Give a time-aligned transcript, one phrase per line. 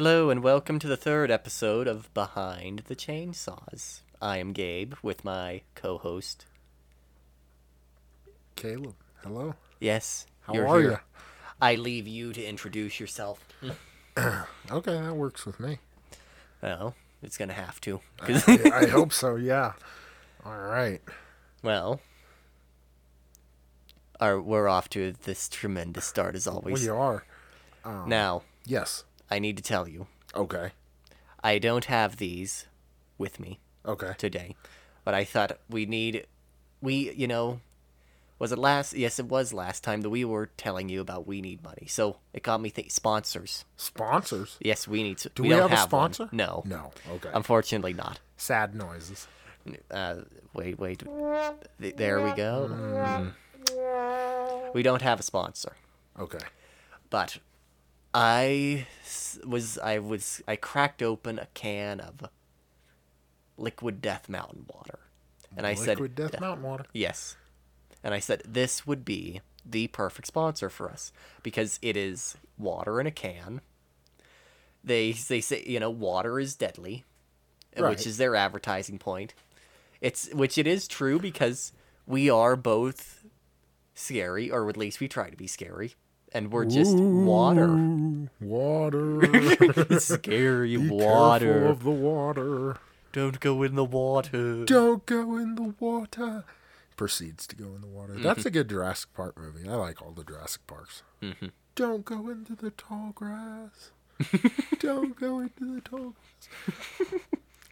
[0.00, 4.00] Hello and welcome to the third episode of Behind the Chainsaws.
[4.18, 6.46] I am Gabe with my co-host.
[8.56, 9.56] Caleb, hello.
[9.78, 10.98] Yes, How are you?
[11.60, 13.46] I leave you to introduce yourself.
[14.70, 15.80] Okay, that works with me.
[16.62, 18.00] Well, it's gonna have to.
[18.22, 19.36] I, I hope so.
[19.36, 19.74] Yeah.
[20.46, 21.02] All right.
[21.62, 22.00] well,
[24.18, 26.82] our, we're off to this tremendous start as always.
[26.84, 27.22] We are.
[27.84, 29.04] Um, Now, Yes.
[29.30, 30.72] I need to tell you, Okay.
[31.42, 32.66] I don't have these
[33.18, 34.12] with me Okay.
[34.18, 34.56] today,
[35.04, 36.26] but I thought we need,
[36.80, 37.60] we, you know,
[38.38, 38.94] was it last?
[38.94, 41.86] Yes, it was last time that we were telling you about we need money.
[41.88, 43.64] So it got me think sponsors.
[43.76, 44.56] Sponsors.
[44.60, 45.18] Yes, we need.
[45.18, 45.80] To, Do we, don't have a one.
[46.12, 46.28] sponsor?
[46.32, 46.90] No, No.
[47.10, 47.28] Okay.
[47.34, 48.18] unfortunately not.
[48.38, 49.28] Sad noises.
[49.90, 50.22] Uh,
[50.54, 51.02] wait, wait.
[51.80, 52.70] Th- There we go.
[52.72, 53.32] Mm.
[54.74, 55.72] We don't have a sponsor,
[56.18, 56.38] Okay.
[57.10, 57.38] but
[58.12, 58.86] I
[59.46, 62.28] was I was I cracked open a can of
[63.56, 64.98] liquid Death Mountain water,
[65.56, 66.86] and I said, Liquid Death Mountain Water.
[66.92, 67.36] Yes.
[68.02, 73.00] And I said this would be the perfect sponsor for us because it is water
[73.00, 73.60] in a can.
[74.82, 77.04] They they say, you know, water is deadly,
[77.76, 77.90] Right.
[77.90, 79.34] which is their advertising point.
[80.00, 81.72] It's which it is true because
[82.06, 83.22] we are both
[83.94, 85.94] scary or at least we try to be scary
[86.32, 87.66] and we're just water.
[87.68, 89.98] Ooh, Water.
[90.00, 91.66] scary Be water.
[91.66, 92.76] of the water.
[93.12, 94.64] Don't go in the water.
[94.64, 96.44] Don't go in the water.
[96.96, 98.12] Proceeds to go in the water.
[98.14, 98.22] Mm-hmm.
[98.22, 99.68] That's a good Jurassic Park movie.
[99.68, 101.02] I like all the Jurassic Parks.
[101.22, 101.46] Mm-hmm.
[101.74, 103.90] Don't go into the tall grass.
[104.78, 107.20] Don't go into the tall grass.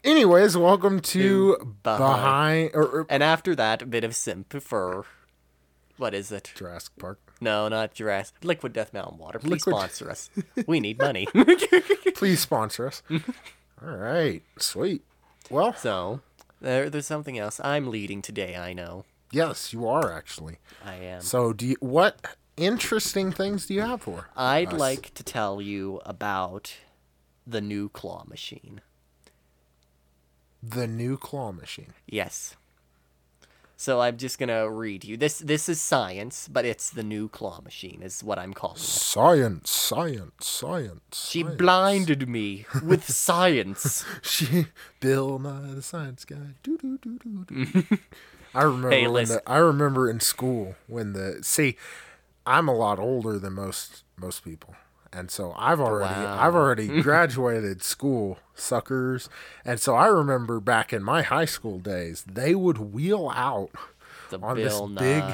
[0.04, 5.04] Anyways, welcome to Behind- behind, or, or And after that, a bit of simp for
[5.98, 6.52] what is it?
[6.54, 7.20] Jurassic Park.
[7.40, 8.36] No, not Jurassic.
[8.42, 9.38] Liquid Death Mountain Water.
[9.38, 10.30] Please Liquid- sponsor us.
[10.66, 11.26] We need money.
[12.14, 13.02] Please sponsor us.
[13.10, 15.02] all right, sweet.
[15.50, 16.20] Well, so,
[16.60, 17.60] there, there's something else.
[17.62, 19.04] I'm leading today, I know.
[19.30, 20.58] yes, you are actually.
[20.84, 21.20] I am.
[21.20, 22.20] So, do you, what
[22.56, 24.28] interesting things do you have for?
[24.36, 24.80] I'd us?
[24.80, 26.74] like to tell you about
[27.46, 28.80] the new claw machine.
[30.62, 31.94] the new claw machine.
[32.06, 32.56] Yes.
[33.80, 35.16] So I'm just gonna read you.
[35.16, 38.80] This this is science, but it's the new claw machine, is what I'm calling it.
[38.80, 41.28] Science, science, science.
[41.30, 41.56] She science.
[41.56, 44.04] blinded me with science.
[44.20, 44.66] She
[44.98, 46.54] Bill Nye the Science Guy.
[46.64, 47.98] Doo, doo, doo, doo, doo.
[48.54, 49.36] I remember Hey, listen.
[49.36, 51.76] the, I remember in school when the see
[52.44, 54.74] I'm a lot older than most most people.
[55.12, 59.28] And so I've oh, already I've already graduated school, suckers.
[59.64, 63.70] And so I remember back in my high school days, they would wheel out
[64.30, 65.24] The on this Bill big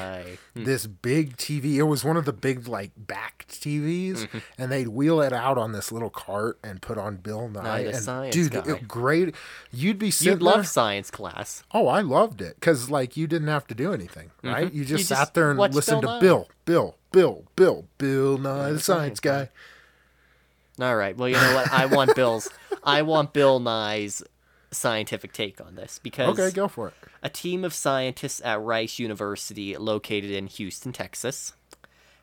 [0.55, 1.75] this big TV.
[1.75, 4.37] It was one of the big like backed TVs, Mm-hmm.
[4.57, 7.83] and they'd wheel it out on this little cart and put on Bill Nye.
[7.83, 8.63] the and science dude, guy.
[8.65, 9.35] it, great.
[9.71, 11.63] You'd be You'd love there- science class.
[11.73, 14.73] Oh, I loved it because like you didn't have to do anything, right?
[14.73, 14.97] You just Mm-hmm.
[14.97, 16.19] You sat just there and listened Bill to Nye.
[16.21, 19.49] Bill, Bill, Bill, Bill, Bill Nye, the science science guy.
[20.79, 21.15] All right.
[21.15, 21.71] Well, you know what?
[21.71, 22.49] I want Bill's.
[22.83, 24.21] I want Bill Nye's
[24.75, 26.93] scientific take on this because Okay, go for it.
[27.23, 31.53] a team of scientists at Rice University, located in Houston, Texas,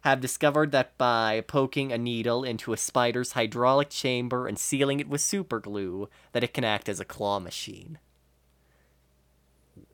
[0.03, 5.09] have discovered that by poking a needle into a spider's hydraulic chamber and sealing it
[5.09, 7.99] with super glue, that it can act as a claw machine.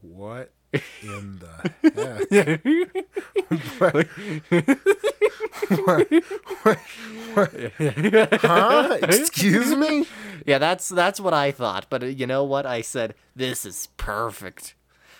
[0.01, 1.49] What in the
[1.83, 2.31] heck?
[8.43, 8.99] huh?
[9.03, 10.06] Excuse me?
[10.47, 11.87] Yeah, that's that's what I thought.
[11.89, 12.67] But uh, you know what?
[12.67, 14.75] I said this is perfect.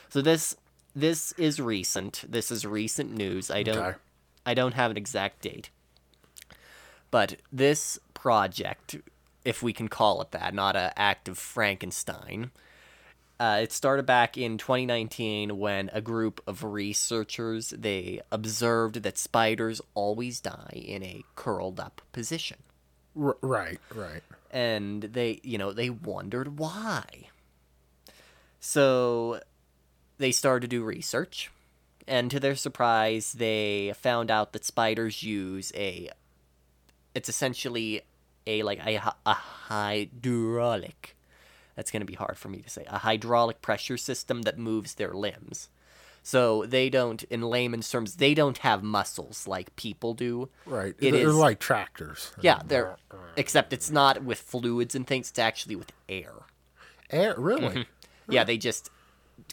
[0.09, 0.57] So this
[0.95, 2.25] this is recent.
[2.29, 3.51] This is recent news.
[3.51, 3.99] I don't Okay.
[4.47, 5.71] I don't have an exact date.
[7.11, 8.97] But this project,
[9.45, 12.51] if we can call it that, not a act of Frankenstein,
[13.41, 19.81] uh, it started back in 2019 when a group of researchers they observed that spiders
[19.95, 22.59] always die in a curled up position
[23.19, 24.23] R- right, right.
[24.51, 27.05] and they you know they wondered why
[28.61, 29.41] so
[30.19, 31.51] they started to do research
[32.07, 36.11] and to their surprise they found out that spiders use a
[37.15, 38.03] it's essentially
[38.47, 41.15] a like a, a hydraulic
[41.79, 44.95] that's going to be hard for me to say a hydraulic pressure system that moves
[44.97, 45.69] their limbs
[46.25, 50.95] so they don't in layman's terms they don't have muscles like people do Right.
[50.99, 52.33] It They're is- like tractors.
[52.41, 52.97] yeah, they're
[53.37, 55.31] except it's not with fluids and things.
[55.31, 56.33] It's actually with air.
[57.11, 57.69] Air, really?
[57.69, 58.33] Mm-hmm.
[58.33, 58.91] Yeah, they just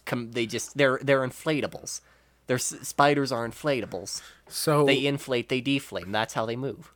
[0.06, 0.31] come.
[0.31, 2.01] They just they're they're inflatables.
[2.48, 4.21] Their spiders are inflatables.
[4.50, 6.06] So They inflate, they deflate.
[6.06, 6.92] And that's how they move.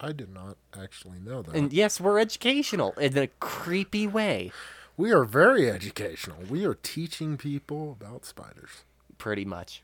[0.00, 1.54] I did not actually know that.
[1.54, 4.52] And yes, we're educational in a creepy way.
[4.96, 6.38] we are very educational.
[6.50, 8.84] We are teaching people about spiders.
[9.18, 9.82] Pretty much.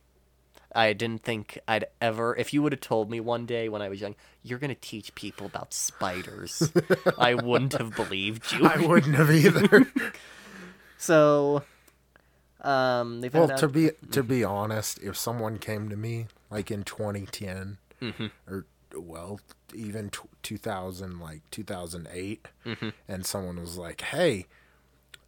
[0.74, 2.36] I didn't think I'd ever.
[2.36, 4.14] If you would have told me one day when I was young,
[4.44, 6.70] you're gonna teach people about spiders,
[7.18, 8.66] I wouldn't have believed you.
[8.66, 9.86] I wouldn't have either.
[10.98, 11.62] So,
[12.60, 13.72] um, well, to out.
[13.72, 18.26] be to be honest, if someone came to me like in 2010 Mm-hmm.
[18.48, 18.64] or
[18.94, 19.40] well,
[19.75, 22.88] even t- 2000 like 2008 Mm-hmm.
[23.08, 24.46] and someone was like, "Hey,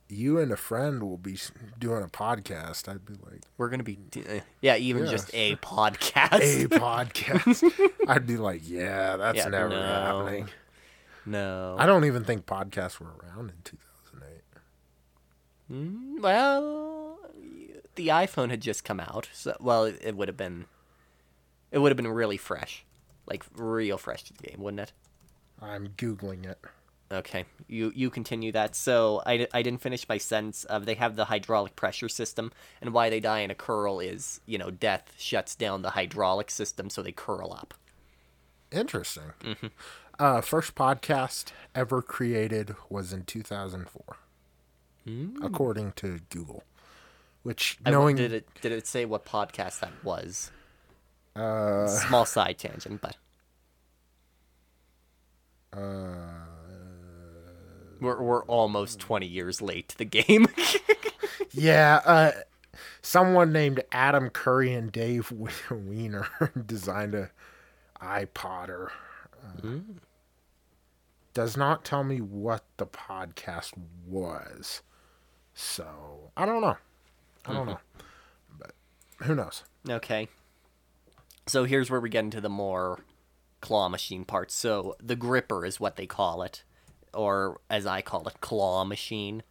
[0.08, 1.38] you and a friend will be
[1.78, 5.10] doing a podcast." I'd be like, We're gonna be, uh, yeah, even Yeah.
[5.10, 6.32] just a podcast.
[6.40, 9.80] "A podcast." I'd be like, "Yeah, that's Yeah, never no.
[9.82, 10.48] happening."
[11.24, 11.76] no.
[11.78, 14.42] I don't even think podcasts were around in 2008.
[15.70, 17.18] Mm, Well,
[17.94, 20.66] the iPhone had just come out, so well, it would have been,
[21.70, 22.84] it would have been really fresh,
[23.26, 24.92] like real fresh to the game, wouldn't it?
[25.60, 26.58] I'm googling it.
[27.10, 28.74] Okay, you you continue that.
[28.74, 32.94] So I, I didn't finish my sentence of they have the hydraulic pressure system, and
[32.94, 36.88] why they die in a curl is you know death shuts down the hydraulic system,
[36.88, 37.74] so they curl up.
[38.70, 39.32] Interesting.
[39.42, 39.66] Mm-hmm.
[40.18, 44.16] Uh, first podcast ever created was in 2004,
[45.42, 46.64] according to Google.
[47.42, 50.50] Which I- knowing did it did it say what podcast that was?
[51.34, 53.16] Uh, Small side tangent, but
[55.78, 56.44] uh,
[58.00, 60.46] we're we're almost twenty years late to the game.
[61.52, 62.32] yeah, uh,
[63.00, 65.28] someone named Adam Curry and Dave
[65.70, 67.30] Winer designed a
[68.00, 68.88] iPodder.
[69.64, 69.78] Uh,
[71.32, 73.72] Does not tell me what the podcast
[74.06, 74.82] was,
[75.54, 76.76] so I don't know.
[77.46, 77.78] I don't know,
[78.58, 78.72] but
[79.22, 79.64] who knows?
[79.88, 80.28] Okay.
[81.46, 83.00] So here's where we get into the more
[83.60, 84.54] claw machine parts.
[84.54, 86.62] So the gripper is what they call it,
[87.12, 89.42] or as I call it, claw machine,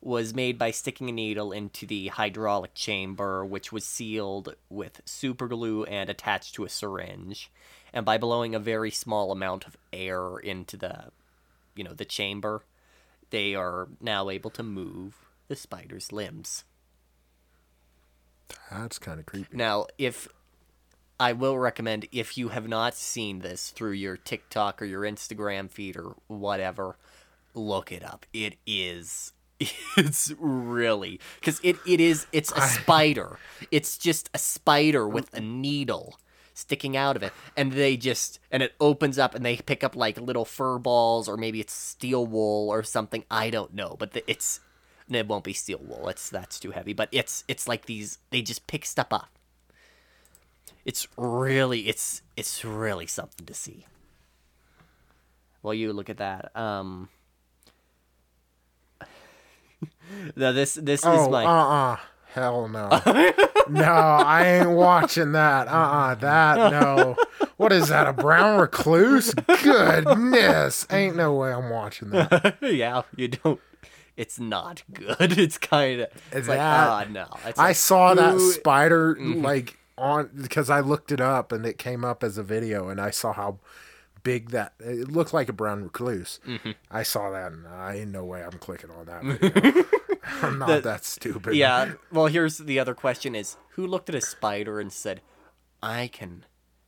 [0.00, 5.48] was made by sticking a needle into the hydraulic chamber, which was sealed with super
[5.48, 7.50] glue and attached to a syringe,
[7.92, 11.06] and by blowing a very small amount of air into the,
[11.74, 12.62] you know, the chamber,
[13.30, 15.14] they are now able to move
[15.48, 16.64] the spider's limbs.
[18.70, 19.56] That's kind of creepy.
[19.56, 20.28] Now, if
[21.18, 25.70] I will recommend if you have not seen this through your TikTok or your Instagram
[25.70, 26.96] feed or whatever,
[27.54, 28.26] look it up.
[28.32, 29.32] It is
[29.96, 33.38] it's really cuz it it is it's a spider.
[33.70, 36.18] It's just a spider with a needle
[36.52, 39.94] sticking out of it and they just and it opens up and they pick up
[39.94, 44.12] like little fur balls or maybe it's steel wool or something i don't know but
[44.12, 44.60] the, it's
[45.10, 48.40] it won't be steel wool it's that's too heavy but it's it's like these they
[48.40, 49.35] just pick stuff up
[50.84, 53.86] it's really it's it's really something to see
[55.62, 57.08] well you look at that um
[60.36, 61.48] no this this is Oh, my uh
[61.94, 61.96] uh
[62.32, 62.88] Hell no.
[63.70, 65.68] no, I ain't watching that.
[65.68, 67.16] Uh uh That, no.
[67.56, 69.32] What is that, a brown recluse?
[69.32, 70.86] Goodness.
[70.90, 72.58] Ain't no way I'm watching that.
[72.62, 73.58] yeah, you don't.
[74.18, 75.38] It's not good.
[75.38, 76.08] It's kind of.
[76.30, 77.26] It's like That- ah no.
[77.46, 79.42] It's I like, saw that ooh, spider, Mm-hmm.
[79.42, 83.00] like, on, because I looked it up and it came up as a video and
[83.00, 83.58] I saw how
[84.22, 86.40] big that, it looked like a brown recluse.
[86.46, 86.72] Mm-hmm.
[86.90, 89.86] I saw that and I ain't no way I'm clicking on that.
[90.42, 91.54] I'm not that stupid.
[91.54, 91.92] Yeah.
[92.10, 95.20] Well, here's the other question: Is who looked at a spider and said,
[95.82, 96.44] "I can.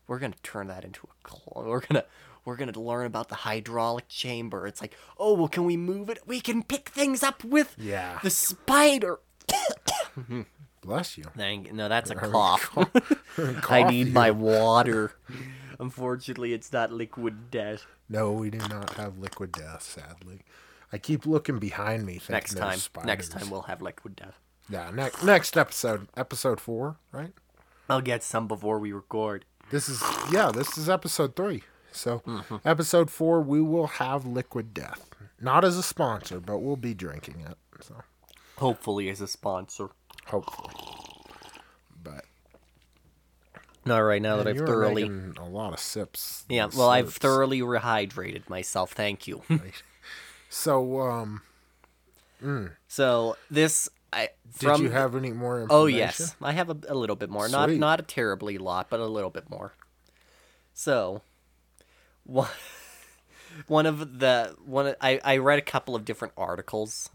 [0.09, 1.65] We're gonna turn that into a claw.
[1.65, 2.05] We're gonna."
[2.45, 4.67] We're gonna learn about the hydraulic chamber.
[4.67, 6.21] It's like, oh well, can we move it?
[6.27, 8.21] We can pick things up with Yeah.
[8.23, 9.19] the spider.
[10.81, 11.25] Bless you.
[11.37, 12.77] Thank no, that's a cough.
[13.71, 15.13] I need my water.
[15.79, 17.87] Unfortunately, it's not liquid death.
[18.09, 20.41] No, we do not have liquid death, sadly.
[20.93, 22.15] I keep looking behind me.
[22.15, 24.39] Thinking Next time, next time we'll have liquid death.
[24.71, 27.33] Yeah, next next episode, episode four, right?
[27.89, 29.45] I'll get some before we record.
[29.71, 31.63] This is yeah, this is episode three.
[31.93, 32.57] So Mm-hmm.
[32.65, 35.09] episode four, we will have liquid death.
[35.41, 37.57] Not as a sponsor, but we'll be drinking it.
[37.81, 37.97] So
[38.57, 39.91] Hopefully, as a sponsor.
[40.29, 40.75] Hopefully.
[42.03, 42.25] But
[43.85, 45.05] not right now that I've thoroughly,
[45.39, 46.45] a lot of sips.
[46.49, 48.93] yeah, well, I've thoroughly rehydrated myself.
[48.93, 49.43] Thank you.
[50.51, 51.43] So um,
[52.87, 55.83] so this, I did you have any more information?
[55.83, 57.49] Oh yes, I have a, a little bit more.
[57.51, 59.75] Not not a terribly lot, but a little bit more.
[60.73, 61.21] So,
[62.25, 62.49] one
[63.67, 67.11] one of the one I I read a couple of different articles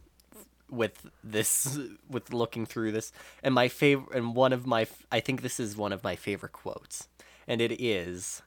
[0.73, 1.77] with this
[2.09, 3.11] with looking through this,
[3.43, 6.51] and my favorite and one of my I think this is one of my favorite
[6.53, 7.07] quotes,
[7.47, 8.41] and it is.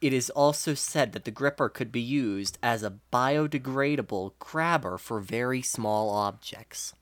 [0.00, 5.20] it is also said that the gripper could be used as a biodegradable grabber for
[5.20, 6.92] very small objects.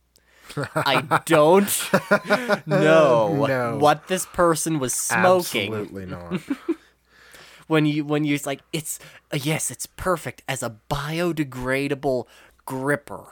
[0.75, 1.71] I don't
[2.67, 3.79] know No.
[3.79, 6.41] what this person was smoking Absolutely not.
[7.67, 8.99] when you when you're like it's
[9.33, 12.27] uh, yes it's perfect as a biodegradable
[12.67, 13.25] gripper.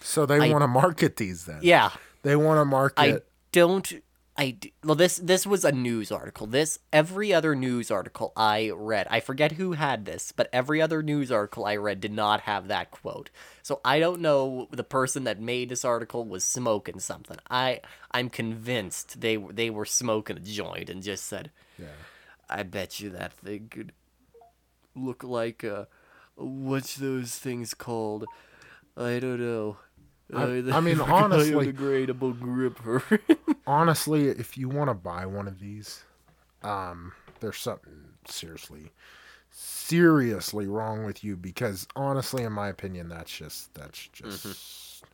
[0.00, 1.60] So they want to market these then.
[1.62, 1.90] Yeah,
[2.22, 3.00] They want to market.
[3.00, 3.18] I
[3.52, 3.92] don't.
[4.38, 6.46] I well this this was a news article.
[6.46, 9.06] This every other news article I read.
[9.10, 12.68] I forget who had this, but every other news article I read did not have
[12.68, 13.30] that quote.
[13.62, 17.38] So I don't know the person that made this article was smoking something.
[17.48, 21.86] I I'm convinced they they were smoking a joint and just said, yeah.
[22.50, 23.92] "I bet you that thing could
[24.94, 25.88] look like a
[26.34, 28.26] what's those things called?
[28.98, 29.78] I don't know."
[30.34, 33.02] I- Uh, I mean, honestly- biodegradable gripper.
[33.66, 36.02] Honestly, if you want to buy one of these,
[36.62, 38.90] um, there's something seriously,
[39.50, 45.04] seriously wrong with you because honestly, in my opinion, that's just that's just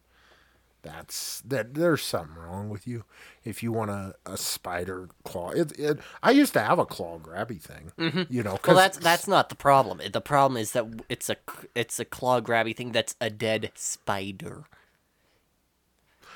[0.82, 3.04] that's that there's something wrong with you
[3.44, 5.50] if you want a, a spider claw.
[5.50, 8.58] It, it I used to have a claw grabby thing, you know.
[8.66, 10.00] Well, that's that's not the problem.
[10.12, 11.36] The problem is that it's a
[11.74, 14.64] it's a claw grabby thing that's a dead spider.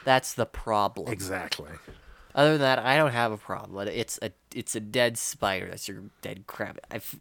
[0.07, 1.13] That's the problem.
[1.13, 1.73] exactly.
[2.33, 3.89] Other than that, I don't have a problem.
[3.89, 5.67] It's a it's a dead spider.
[5.69, 6.79] That's your dead crab.
[6.95, 7.17] If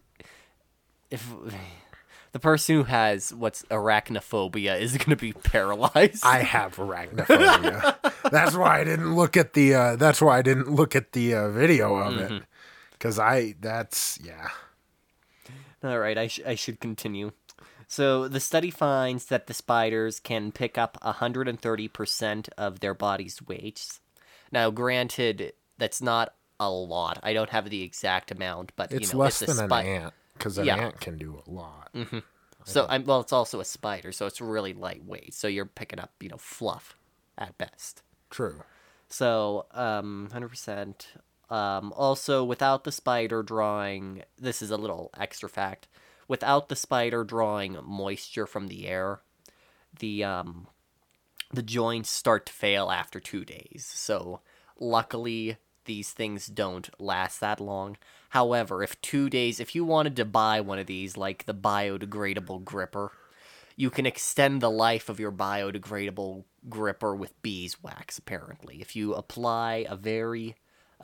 [1.10, 1.34] if
[2.32, 6.24] the person who has what's arachnophobia is going to be paralyzed.
[6.24, 7.96] I have arachnophobia.
[8.32, 9.74] that's why I didn't look at the.
[9.74, 12.44] Uh, that's why I didn't look at the uh, video of it.
[12.92, 13.56] Because I.
[13.60, 14.50] That's yeah.
[15.84, 17.32] All right, I, sh- I should continue.
[17.88, 24.00] So the study finds that the spiders can pick up 130% of their body's weights.
[24.51, 27.20] Now, granted, that's not a lot.
[27.24, 29.82] I don't have the exact amount, but It's you know, less it's a than spi-
[29.82, 30.77] an ant because an Yeah.
[30.77, 31.94] ant can do a lot.
[32.68, 35.34] So I'm well, it's also a spider, so it's really lightweight.
[35.36, 36.98] So you're picking up, you know, fluff
[37.38, 38.01] at best.
[38.32, 38.63] True.
[39.08, 41.10] So, um, hundred percent.
[41.51, 45.88] Um, also, without the spider drawing, this is a little extra fact.
[46.27, 49.22] Without the spider drawing moisture from the air,
[50.00, 50.67] the um,
[51.51, 53.86] the joints start to fail after two days.
[53.94, 54.41] So,
[54.79, 57.98] luckily, these things don't last that long.
[58.29, 62.65] However, if two days, if you wanted to buy one of these, like the biodegradable
[62.65, 63.12] gripper,
[63.75, 69.86] you can extend the life of your biodegradable gripper with beeswax apparently if you apply
[69.88, 70.55] a very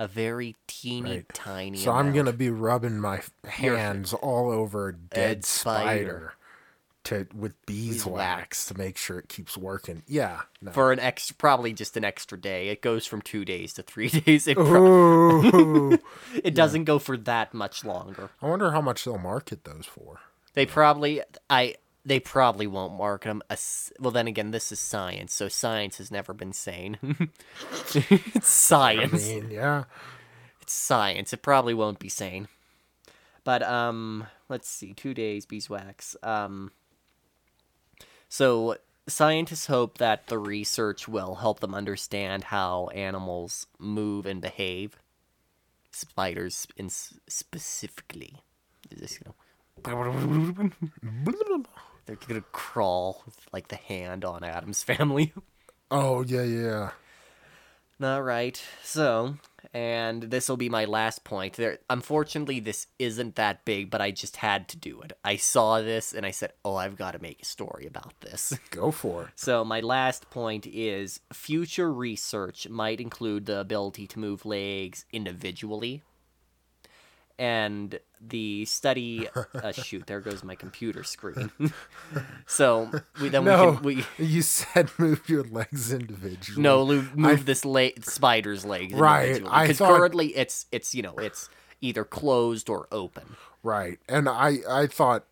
[0.02, 1.34] a very teeny Right.
[1.34, 6.34] tiny So I'm gonna be rubbing my hands all over a dead spider,
[7.04, 7.26] spider.
[7.26, 10.02] to with beeswax to make sure it keeps working.
[10.08, 10.42] Yeah.
[10.62, 10.72] No.
[10.72, 14.10] for an extra probably just an extra day it goes from two days to three
[14.26, 15.98] days it, pro-
[16.44, 20.20] it doesn't go for that much longer I wonder how much they'll market those for.
[20.54, 25.34] they probably i they probably won't market them as, well then again this is science
[25.34, 26.98] so science has never been sane
[27.94, 29.84] it's I science mean, yeah.
[30.62, 31.34] it's science.
[31.34, 32.48] It probably won't be sane.
[33.44, 36.16] But um let's see, two days beeswax.
[36.24, 36.72] Um
[38.30, 38.78] so
[39.08, 44.98] scientists hope that the research will help them understand how animals move and behave.
[45.92, 48.42] Spiders in specifically.
[48.90, 49.36] Is this, you know,
[52.06, 55.34] they're gonna crawl with like the hand on Addams family.
[55.90, 56.92] Oh yeah, yeah.
[58.04, 58.60] All right.
[58.84, 59.36] So,
[59.76, 61.54] and this will be my last point.
[61.54, 65.14] There, unfortunately, this isn't that big, but I just had to do it.
[65.24, 68.58] I saw this and I said, "Oh, I've got to make a story about this."
[68.72, 69.30] Go for it.
[69.36, 76.02] So, my last point is future research might include the ability to move legs individually.
[77.38, 81.52] And the study, uh, shoot, there goes my computer screen.
[82.46, 82.90] so
[83.22, 86.62] we then No, we can we you said move your legs individually.
[86.62, 86.86] no
[87.16, 91.50] move this la- spider's legs Right, because thought- currently it's it's you know it's
[91.82, 93.36] either closed or open.
[93.64, 94.00] Right.
[94.08, 95.26] And I I thought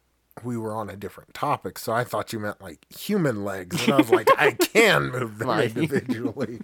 [0.43, 3.93] we were on a different topic, so I thought you meant like human legs, and
[3.93, 6.62] I was like, I can move them individually.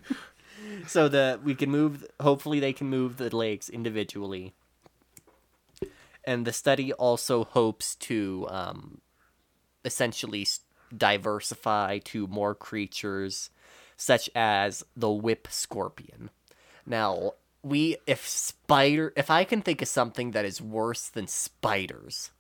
[0.88, 2.06] So the we can move.
[2.20, 4.54] Hopefully, they can move the legs individually.
[6.26, 9.02] And the study also hopes to um,
[9.84, 10.62] essentially s-
[10.96, 13.50] diversify to more creatures,
[13.98, 16.30] such as the whip scorpion.
[16.86, 22.32] Now, we if spider if I can think of something that is worse than spiders,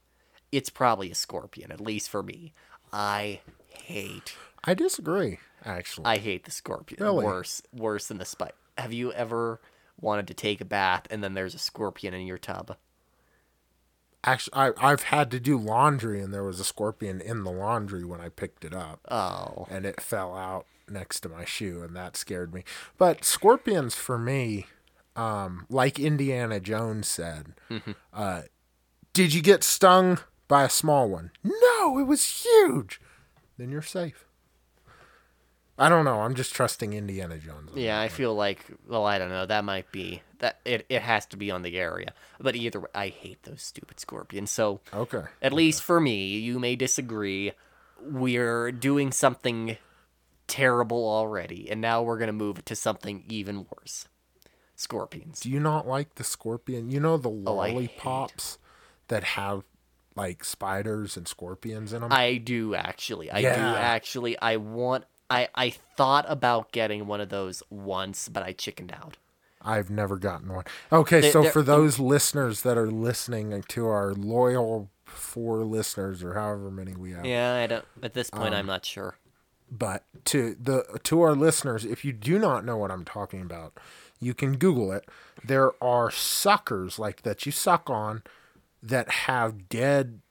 [0.51, 1.71] it's probably a scorpion.
[1.71, 2.53] At least for me,
[2.93, 4.35] I hate
[4.67, 6.05] I disagree, actually.
[6.05, 7.03] I hate the scorpion.
[7.03, 7.23] Really?
[7.23, 8.55] Worse, worse than the spider.
[8.77, 9.61] Have you ever
[10.01, 12.75] wanted to take a bath and then there's a scorpion in your tub?
[14.25, 18.03] Actually, I, I've had to do laundry, and there was a scorpion in the laundry
[18.03, 18.99] when I picked it up.
[19.09, 19.67] Oh.
[19.69, 22.63] And it fell out next to my shoe, and that scared me.
[22.97, 24.65] But scorpions, for me,
[25.15, 27.91] um, like Indiana Jones said, Mm-hmm.
[28.13, 28.41] uh,
[29.13, 31.31] did you get stung by a small one?
[31.43, 32.99] No, it was huge.
[33.57, 34.25] Then you're safe.
[35.77, 36.21] I don't know.
[36.21, 37.71] I'm just trusting Indiana Jones.
[37.75, 39.45] Yeah, I feel like well, I don't know.
[39.45, 40.85] That might be that it.
[40.89, 42.13] It has to be on the area.
[42.39, 44.51] But either way, I hate those stupid scorpions.
[44.51, 45.23] So Okay.
[45.41, 47.51] at least for me, you may disagree.
[48.01, 49.77] We're doing something
[50.47, 54.07] terrible already, and now we're gonna move to something even worse.
[54.75, 55.39] Scorpions.
[55.39, 56.91] Do you not like the scorpion?
[56.91, 58.57] You know the Oh, lollipops
[59.07, 59.63] that have
[60.15, 62.11] like spiders and scorpions in them?
[62.11, 63.31] I do actually.
[63.31, 64.37] I do actually.
[64.39, 65.05] I want.
[65.29, 69.17] I I thought about getting one of those once, but I chickened out.
[69.65, 70.63] I've never gotten one.
[70.91, 76.21] Okay, They- so they're- for those listeners that are listening to our loyal four listeners
[76.23, 77.85] or however many we have, Yeah, I don't.
[78.03, 79.15] At this point, Um, I'm not sure.
[79.71, 83.77] but to the to our listeners, if you do not know what I'm talking about,
[84.19, 85.09] you can Google it.
[85.43, 88.23] There are suckers like that you suck on
[88.83, 90.21] that have dead.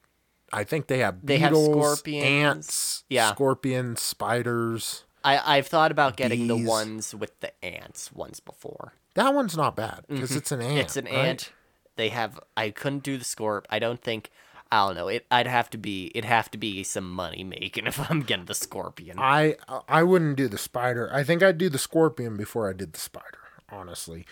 [0.52, 2.24] I think they have They have beetles, scorpions.
[2.24, 3.32] ants, Yeah.
[3.32, 5.04] scorpions, spiders.
[5.24, 8.92] I I've thought about getting the ones with the ants once before.
[9.14, 10.70] That one's not bad because it's an ant.
[10.70, 10.78] Mm-hmm.
[10.80, 11.14] it's an right?
[11.14, 11.52] ant.
[11.96, 12.38] They have.
[12.56, 13.64] I couldn't do the scorp.
[13.70, 14.30] I don't think.
[14.72, 15.08] I don't know.
[15.08, 15.24] It.
[15.30, 16.10] I'd have to be.
[16.14, 19.16] It'd have to be some money making if I'm getting the scorpion.
[19.18, 19.56] I
[19.88, 21.08] I wouldn't do the spider.
[21.12, 23.38] I think I'd do the scorpion before I did the spider.
[23.70, 24.26] Honestly,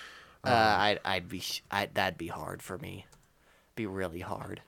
[0.44, 1.00] Uh, I'd.
[1.04, 1.42] I'd be.
[1.70, 3.06] I, that'd be hard for me.
[3.76, 4.61] Be really hard.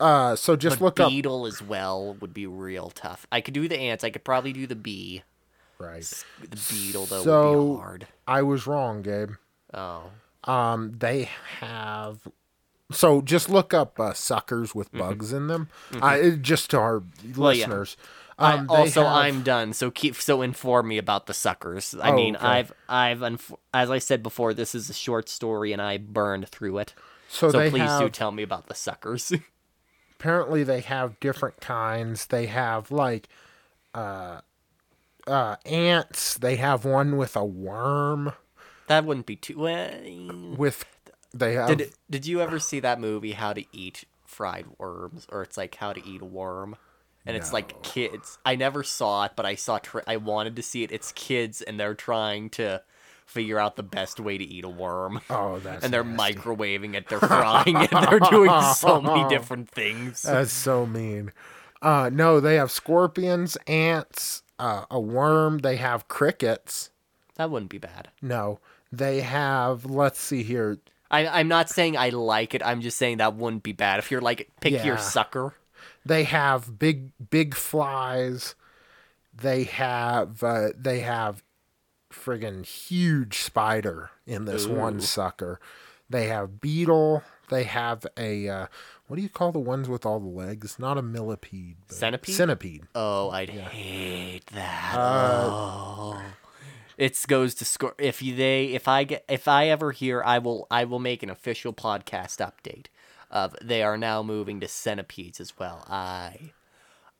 [0.00, 3.26] uh, so just But look up beetle as well would be real tough.
[3.32, 4.02] I could do the ants.
[4.04, 5.22] I could probably do the bee.
[5.82, 6.24] Right.
[6.40, 8.06] The beetle though would So- be hard.
[8.26, 9.32] I was wrong, Gabe.
[9.74, 10.04] Oh.
[10.44, 11.28] Um, they
[11.60, 12.20] have.
[12.90, 15.68] So just look up uh, suckers with bugs in them.
[16.00, 17.40] Uh, it- just to our Mm-hmm.
[17.40, 17.96] Well, listeners.
[18.38, 19.72] I, Um, they also, have- I'm done.
[19.72, 21.94] So keep so inform me about the suckers.
[22.00, 22.46] I Oh, mean, okay.
[22.46, 26.48] I've I've unf- as I said before, this is a short story, and I burned
[26.48, 26.94] through it.
[27.28, 29.32] So, So please do tell me about the suckers.
[30.18, 32.26] apparently they have different kinds.
[32.26, 33.28] They have like
[33.94, 34.40] uh,
[35.26, 36.34] uh, ants.
[36.36, 38.32] They have one with a worm.
[38.88, 39.58] that wouldn't be too.
[39.58, 40.84] Well, With
[41.34, 45.42] they have did did you ever see that movie How to Eat Fried Worms, or
[45.42, 46.76] it's like How to Eat a Worm?
[47.24, 48.38] And it's like kids.
[48.44, 49.78] I never saw it, but I saw.
[49.78, 50.90] Tra- I wanted to see it.
[50.90, 52.82] It's kids, and they're trying to
[53.26, 55.20] figure out the best way to eat a worm.
[55.30, 56.34] oh that's and they're nasty.
[56.34, 60.22] microwaving it, they're frying it, they're doing so many different things.
[60.22, 61.30] That's so mean.
[61.80, 65.58] Uh, no, they have scorpions, ants, uh, a worm.
[65.58, 66.90] They have crickets.
[67.36, 68.08] That wouldn't be bad.
[68.20, 68.60] No,
[68.92, 69.84] they have.
[69.84, 70.78] Let's see here.
[71.10, 72.62] I, I'm not saying I like it.
[72.64, 73.98] I'm just saying that wouldn't be bad.
[73.98, 74.84] If you're like, pick Yeah.
[74.84, 75.54] your sucker.
[76.06, 78.54] They have big, big flies.
[79.34, 80.42] They have.
[80.42, 81.42] Uh, they have
[82.12, 85.58] friggin' huge spider in this one sucker.
[86.10, 87.22] They have beetle.
[87.50, 88.48] They have a.
[88.48, 88.66] Uh,
[89.12, 90.78] what do you call the ones with all the legs?
[90.78, 91.76] Not a millipede.
[91.86, 92.34] but- Centipede?
[92.34, 92.84] Centipede.
[92.94, 94.94] Oh, I'd hate that.
[94.96, 96.22] Uh, oh.
[96.96, 97.94] It goes to score.
[97.98, 101.28] If they if I get if I ever hear, I will I will make an
[101.28, 102.86] official podcast update
[103.30, 105.84] of they are now moving to centipedes as well.
[105.90, 106.52] I,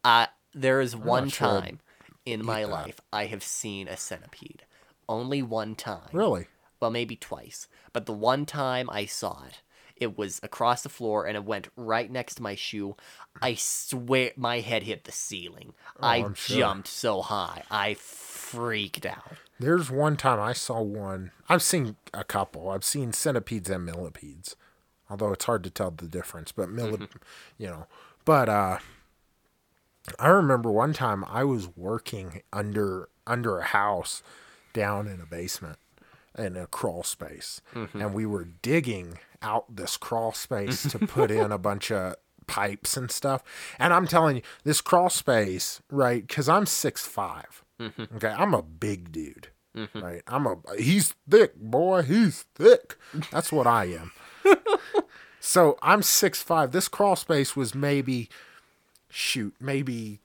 [0.02, 1.81] I there is one sure time
[2.24, 4.62] in my life I have seen a centipede.
[5.11, 6.09] Only one time.
[6.11, 6.46] Really?
[6.83, 7.68] well, maybe twice.
[7.92, 9.61] But the one time I saw it,
[10.02, 12.96] it was across the floor and it went right next to my shoe.
[13.40, 15.72] I swear my head hit the ceiling.
[16.00, 16.56] I Oh, sure.
[16.58, 17.62] jumped so high.
[17.70, 19.32] I freaked out.
[19.58, 21.30] There's one time I saw one.
[21.48, 22.68] I've seen a couple.
[22.68, 24.56] I've seen centipedes and millipedes,
[25.08, 26.52] although it's hard to tell the difference.
[26.52, 27.08] But millip,
[27.58, 27.86] you know.
[28.24, 28.78] But uh,
[30.18, 34.22] I remember one time I was working under under a house
[34.72, 35.78] down in a basement
[36.38, 38.00] in a crawl space, mm-hmm.
[38.00, 42.16] and we were digging out this crawl space to put in a bunch of
[42.46, 43.42] pipes and stuff.
[43.78, 46.26] And I'm telling you, this crawl space, right?
[46.26, 47.64] Because I'm six five.
[47.80, 48.16] Mm-hmm.
[48.16, 49.48] Okay, I'm a big dude.
[49.76, 50.00] Mm-hmm.
[50.00, 52.02] Right, I'm a he's thick, boy.
[52.02, 52.96] He's thick.
[53.30, 54.12] That's what I am.
[55.40, 56.72] so I'm six five.
[56.72, 58.28] This crawl space was maybe
[59.08, 60.20] shoot, maybe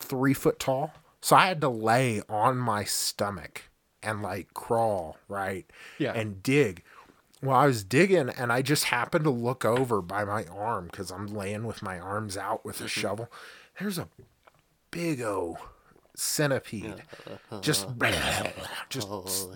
[0.00, 0.94] three foot tall.
[1.20, 3.64] So I had to lay on my stomach
[4.02, 5.66] and like crawl, right?
[5.98, 6.12] Yeah.
[6.12, 6.82] And dig.
[7.42, 11.10] Well, I was digging and I just happened to look over by my arm because
[11.10, 13.00] I'm laying with my arms out with a mm-hmm.
[13.00, 13.28] shovel.
[13.78, 14.08] There's a
[14.90, 15.58] big O
[16.16, 17.02] centipede
[17.60, 18.48] just uh-huh.
[18.88, 19.08] just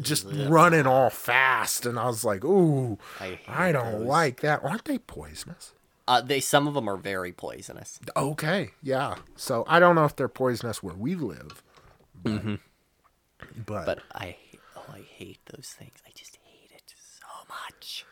[0.02, 4.06] just running all fast and I was like, "Ooh, I I, don't those.
[4.06, 4.62] like that.
[4.62, 5.72] Aren't they poisonous?"
[6.06, 7.98] Uh, they some of them are very poisonous.
[8.16, 9.16] Okay, yeah.
[9.36, 11.62] So I don't know if they're poisonous where we live,
[12.22, 12.54] but, mm-hmm.
[13.66, 14.36] But, But I
[14.76, 15.94] oh I hate those things.
[16.06, 18.04] I just hate it so much.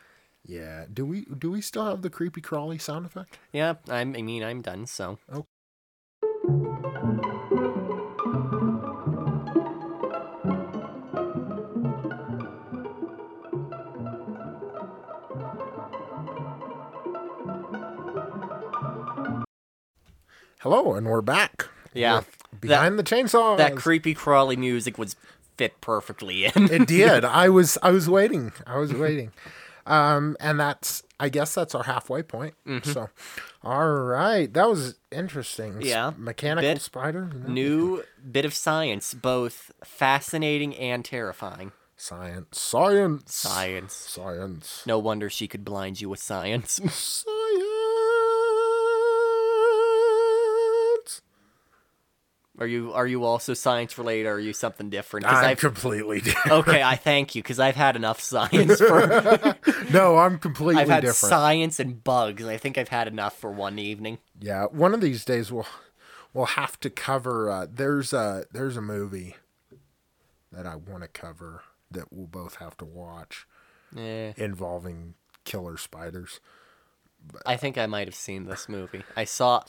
[0.45, 0.85] yeah.
[0.91, 3.39] Do we do we still have the creepy crawly sound effect?
[3.51, 4.85] Yeah, I'm, I mean I'm done.
[4.87, 5.45] So Okay.
[20.59, 21.67] Hello, and we're back.
[21.93, 22.17] Yeah.
[22.17, 23.57] with behind the chainsaw.
[23.57, 25.15] that creepy crawly music was
[25.57, 26.51] fit perfectly in.
[26.71, 27.25] it did.
[27.25, 28.51] I was I was waiting.
[28.65, 29.31] I was waiting.
[29.85, 32.53] Um, and that's I guess that's our halfway point.
[32.83, 33.09] So,
[33.63, 35.73] all right, that was interesting.
[35.73, 35.81] Mm-hmm.
[35.81, 36.11] Yeah.
[36.15, 37.29] mechanical Bit spider.
[37.47, 41.71] New bit of science, both fascinating and terrifying.
[41.97, 43.93] Science, science, Science.
[43.93, 46.79] science, No wonder she could blind you with science.
[52.59, 55.25] Are you are you also science related or are you something different?
[55.25, 56.67] I'm I've- completely different.
[56.67, 59.55] okay, I thank you because I've had enough science for
[59.91, 61.15] no, I'm completely I've had different.
[61.31, 62.45] science and bugs.
[62.45, 64.17] I think I've had enough for one evening.
[64.41, 65.67] Yeah, one of these days we'll
[66.33, 67.49] we'll have to cover.
[67.49, 69.35] Uh, there's a there's a movie
[70.51, 73.47] that I want to cover that we'll both have to watch
[73.97, 76.39] Eh, involving killer spiders.
[77.45, 79.03] I think I might have seen this movie.
[79.15, 79.63] I saw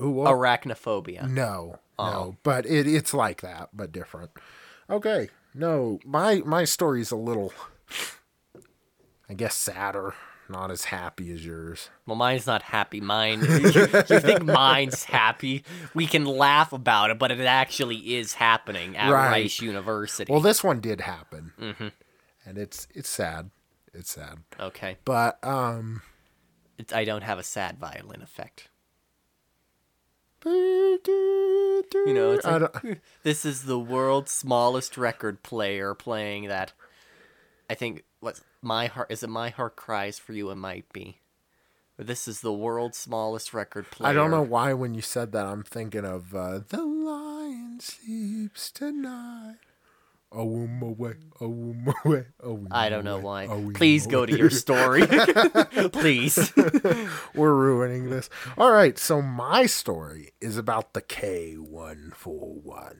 [0.00, 1.28] Ooh, well, Arachnophobia.
[1.28, 2.10] no, Oh.
[2.10, 4.30] no, but it it's like that, but different.
[4.90, 7.52] Okay, no, my my story's a little,
[9.28, 10.14] I guess, sadder.
[10.48, 11.90] Not as happy as yours.
[12.06, 13.00] Well, mine's not happy.
[13.00, 15.64] Mine, you, you think mine's happy?
[15.92, 19.28] We can laugh about it, but it actually is happening at Right.
[19.30, 20.30] Rice University.
[20.30, 21.88] Well, this one did happen, Mm-hmm.
[22.44, 23.50] and it's it's sad.
[23.92, 26.02] It's sad, okay, but um.
[26.78, 28.68] It's- I don't have a sad violin effect.
[30.46, 36.72] You know, it's like, this is the world's smallest record player playing that.
[37.68, 40.50] I think what's my heart is it my heart cries for you?
[40.50, 41.18] It might be.
[41.98, 44.10] This is the world's smallest record player.
[44.10, 48.70] I don't know why when you said that I'm thinking of uh, the lion sleeps
[48.70, 49.56] tonight.
[50.32, 53.46] A womb away, a womb away, a womb I don't know why.
[53.46, 55.06] womb Please go to your story.
[55.92, 56.52] Please.
[57.34, 58.28] We're ruining this.
[58.58, 62.96] All right, so my story is about the K141.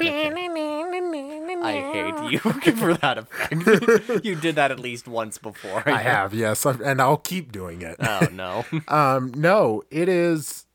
[0.00, 4.24] I hate you for that effect.
[4.24, 5.82] you did that at least once before.
[5.88, 7.96] I have, yes, and I'll keep doing it.
[8.00, 8.64] Oh no.
[8.88, 10.66] Um, no, it is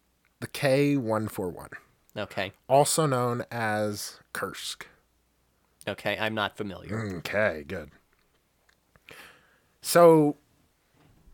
[0.41, 1.69] the K141,
[2.17, 2.51] Okay.
[2.67, 4.87] also known as Kursk.
[5.87, 6.17] Okay.
[6.19, 6.99] I'm not familiar.
[7.17, 7.91] Okay, good.
[9.81, 10.37] So,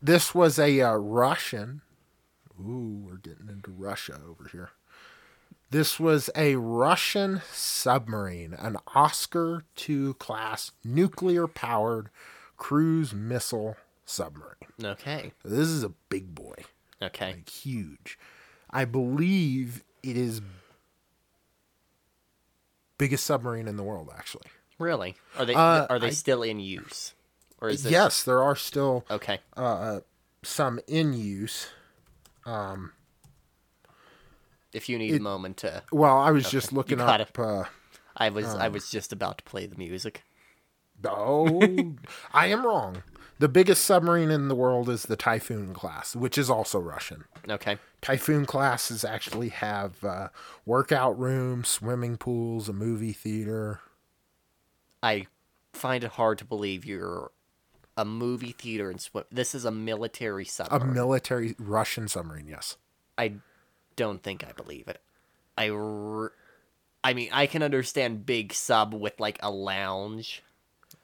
[0.01, 1.81] this was a uh, Russian.
[2.59, 4.71] Ooh, we're getting into Russia over here.
[5.71, 12.09] This was a Russian submarine, an Oscar II class nuclear powered
[12.57, 14.55] cruise missile submarine.
[14.83, 15.31] Okay.
[15.45, 16.55] This is a big boy,
[17.01, 17.33] Okay.
[17.33, 18.17] like huge.
[18.71, 20.41] I believe it is
[22.99, 24.45] biggest submarine in the world, actually.
[24.77, 25.15] Really?
[25.37, 27.13] Are they Uh, are they I- still in use?
[27.59, 29.39] Or is this Yes, there are still Okay.
[29.57, 30.01] uh,
[30.43, 31.69] some in use.
[32.45, 32.93] Um,
[34.71, 37.37] If you need a moment to Well, I was just looking up.
[37.39, 37.63] Uh,
[38.15, 40.23] I was I was just about to play the music.
[41.03, 41.95] oh,
[42.33, 43.01] I am wrong.
[43.39, 47.23] The biggest submarine in the world is the Typhoon class, which is also Russian.
[47.49, 47.77] Okay.
[48.01, 50.27] Typhoon classes actually have uh,
[50.65, 53.79] workout rooms, swimming pools, a movie theater.
[55.01, 55.27] I
[55.71, 57.31] find it hard to believe you're
[57.95, 59.23] a movie theater and swim.
[59.31, 60.89] This is a military submarine.
[60.89, 62.75] A military Russian submarine, yes.
[63.17, 63.35] I
[63.95, 65.01] don't think I believe it.
[65.57, 66.33] I, r-
[67.05, 70.43] I mean, I can understand big sub with like a lounge.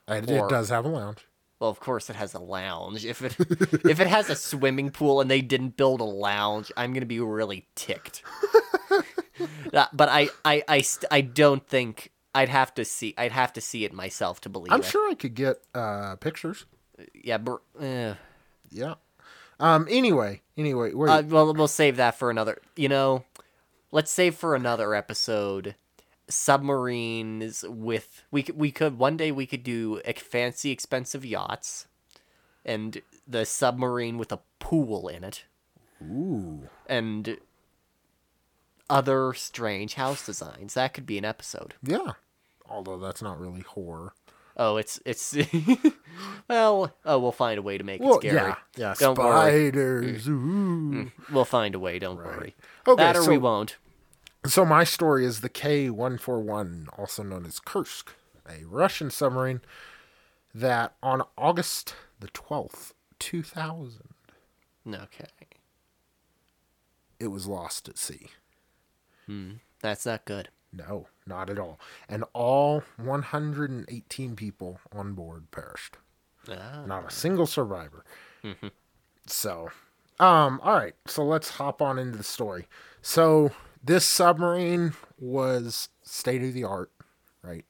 [0.06, 1.26] And Or- it does have a lounge.
[1.60, 3.06] Well, of course it has a lounge.
[3.06, 3.36] If it
[3.86, 7.20] if it has a swimming pool and they didn't build a lounge, I'm gonna be
[7.20, 8.22] really ticked.
[9.74, 13.52] Uh, but I I I, st- I don't think I'd have to see I'd have
[13.54, 14.74] to see it myself to believe it.
[14.74, 14.86] I'm it.
[14.86, 16.65] sure I could get uh, pictures.
[17.13, 18.13] Yeah, br- eh.
[18.72, 18.96] Yeah.
[19.60, 19.88] Um.
[19.89, 21.10] Anyway, anyway, wait.
[21.10, 22.62] Uh, well, we'll save that for another.
[22.78, 23.26] You know,
[23.91, 25.76] let's save for another episode.
[26.28, 31.88] Submarines with we could we could one day we could do fancy expensive yachts,
[32.66, 35.46] and the submarine with a pool in it,
[36.04, 36.68] Ooh.
[36.88, 37.38] and
[38.90, 40.74] other strange house designs.
[40.74, 41.76] That could be an episode.
[41.84, 42.14] Yeah.
[42.68, 44.14] Although that's not really horror.
[44.58, 45.36] Oh, it's it's.
[46.48, 48.36] well, oh, we'll find a way to make Well, it scary.
[48.36, 48.94] yeah, yeah.
[48.98, 49.70] Don't worry.
[49.70, 50.28] spiders.
[50.28, 50.92] Mm, ooh.
[51.06, 52.00] Mm, we'll find a way.
[52.00, 52.56] Don't worry.
[52.88, 53.76] Okay, that or so- we won't.
[54.47, 58.13] So my story is the K-141, also known as Kursk,
[58.47, 59.62] a Russian submarine
[60.53, 64.10] that on August the 12th, 2000,
[64.88, 65.25] Okay,
[67.19, 68.27] it was lost at sea.
[69.25, 69.53] Hmm.
[69.81, 70.49] that's not good.
[70.71, 71.79] No, not at all.
[72.08, 75.97] And all 118 people on board perished.
[76.49, 78.03] Ah, Not a single survivor.
[78.43, 78.67] Mm-hmm.
[79.25, 79.69] So,
[80.19, 80.93] um, all right.
[81.08, 82.67] So let's hop on into the story.
[83.01, 83.51] So
[83.86, 86.91] this submarine was state of the art,
[87.43, 87.65] right?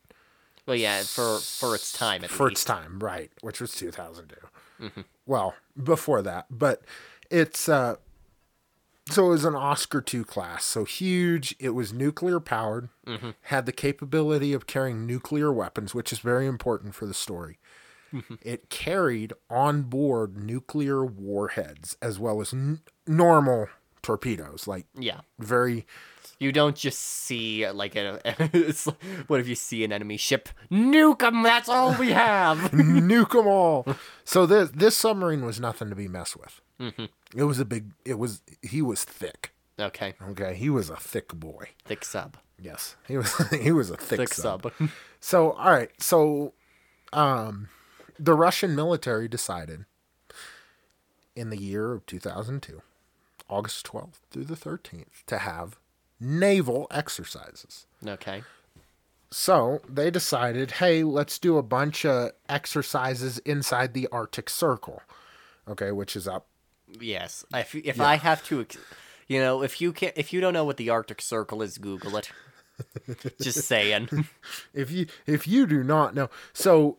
[0.65, 2.62] well, yeah, for for its time at for least.
[2.62, 3.32] its time, right?
[3.41, 4.36] Which was 2002.
[4.82, 5.01] Mm-hmm.
[5.25, 6.82] Well, before that, but
[7.30, 7.95] it's uh,
[9.10, 11.56] so it was an Oscar two class, so huge.
[11.60, 13.32] It was nuclear powered, mm-hmm.
[13.43, 17.60] had the capability of carrying nuclear weapons, which is very important for the story.
[18.13, 18.36] Mm-hmm.
[18.41, 23.67] It carried on board nuclear warheads as well as n- normal
[24.06, 25.86] torpedoes, like Yeah, very
[26.38, 28.20] you don't just see like a.
[28.54, 30.50] It's, like- what if you see an enemy ship?
[30.72, 32.58] Nuke 'em, That's all we have.
[32.72, 33.86] nuke them all.
[34.26, 36.62] So this this submarine was nothing to be messed with.
[37.36, 37.91] It was a big.
[38.06, 39.54] It was he was thick.
[39.80, 41.70] okay, Okay, he was a thick boy.
[41.86, 42.38] thick sub.
[42.60, 43.34] Yes, he was.
[43.62, 44.63] he was a thick, Thick sub.
[44.78, 44.89] sub.
[45.20, 46.54] So all right, so
[47.13, 47.70] um,
[48.20, 49.86] the Russian military decided
[51.36, 52.82] in the year of 2002,
[53.49, 55.77] August 12th through the 13th, to have
[56.19, 57.86] naval exercises.
[58.08, 58.43] okay.
[59.31, 65.01] So they decided, hey, let's do a bunch of exercises inside the Arctic Circle,
[65.67, 66.45] okay, which is up.
[67.01, 67.43] Yes.
[67.53, 68.77] If if I have to, ex-
[69.27, 72.15] you know, if you can, if you don't know what the Arctic Circle is, Google
[72.15, 72.29] it.
[73.41, 74.27] Just saying.
[74.73, 76.97] If you if you do not know, so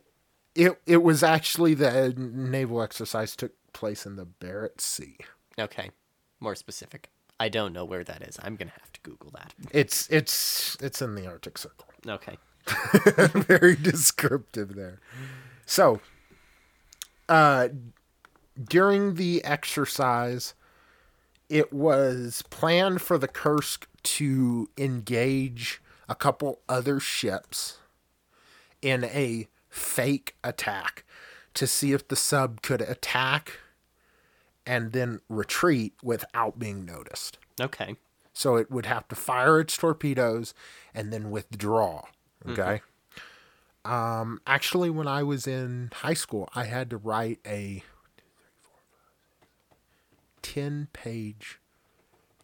[0.54, 5.16] it it was actually the naval exercise took place in the Barents Sea.
[5.58, 5.90] Okay.
[6.40, 7.10] More specific.
[7.38, 8.38] I don't know where that is.
[8.42, 9.54] I'm gonna have to Google that.
[9.72, 11.86] It's it's it's in the Arctic Circle.
[12.08, 12.38] Okay.
[13.26, 15.00] Very descriptive there.
[15.66, 16.00] So,
[17.28, 17.68] uh,
[18.62, 20.54] during the exercise,
[21.48, 27.78] it was planned for the Kursk to engage a couple other ships
[28.82, 31.04] in a fake attack
[31.54, 33.58] to see if the sub could attack
[34.66, 37.38] and then retreat without being noticed.
[37.60, 37.96] Okay.
[38.32, 40.52] So it would have to fire its torpedoes
[40.94, 42.02] and then withdraw.
[42.46, 42.82] Okay.
[43.84, 47.82] Um, actually, when I was in high school, I had to write a
[50.42, 51.58] 10 page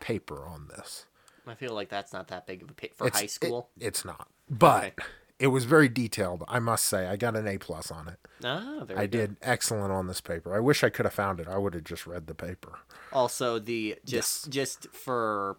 [0.01, 1.07] paper on this.
[1.47, 3.69] I feel like that's not that big of a pit for It's, high school.
[3.77, 4.95] it- it's not, but Okay.
[5.43, 6.45] It was very detailed.
[6.47, 8.19] I must say, I got an A plus on it.
[8.45, 9.11] ah, very I good.
[9.11, 10.55] did excellent on this paper.
[10.55, 11.49] I wish I could have found it.
[11.49, 12.79] I would have just read the paper.
[13.13, 15.57] Also, the just just for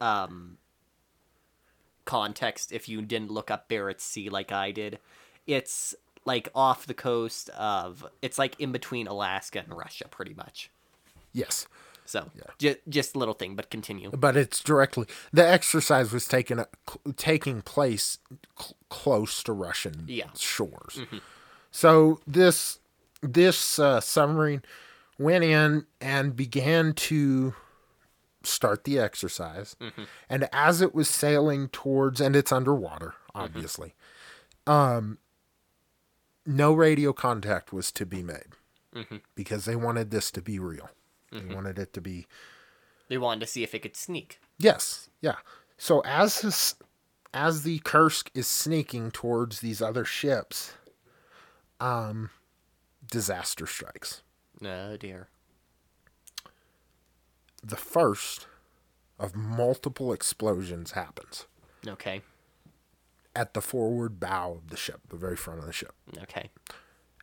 [0.00, 0.58] um
[2.04, 5.00] context, if you didn't look up Barents Sea like I did,
[5.48, 8.06] it's like off the coast of.
[8.22, 10.70] It's like in between Alaska and Russia, pretty much.
[11.32, 11.66] Yes.
[12.06, 14.10] So, ju- just a little thing, but continue.
[14.10, 16.64] but it's directly the exercise was taken
[17.16, 18.18] taking place
[18.58, 20.28] cl- close to Russian Yeah.
[20.36, 21.00] shores.
[21.70, 22.78] So this
[23.22, 24.62] this uh, submarine
[25.18, 27.54] went in and began to
[28.42, 29.74] start the exercise,
[30.28, 33.94] and as it was sailing towards, and it's underwater, obviously.
[34.66, 35.16] Um,
[36.46, 38.52] no radio contact was to be made
[39.34, 40.90] because they wanted this to be real.
[41.34, 42.26] They wanted it to be
[43.08, 44.40] They wanted to see if it could sneak.
[44.58, 45.36] Yes, yeah.
[45.76, 46.76] So as this,
[47.34, 50.74] as the Kursk is sneaking towards these other ships,
[51.80, 52.30] um,
[53.10, 54.22] disaster strikes.
[54.64, 55.28] Oh dear.
[57.62, 58.46] The first
[59.18, 61.46] of multiple explosions happens
[61.86, 62.22] Okay.
[63.34, 65.94] at the forward bow of the ship, the very front of the ship.
[66.22, 66.50] Okay.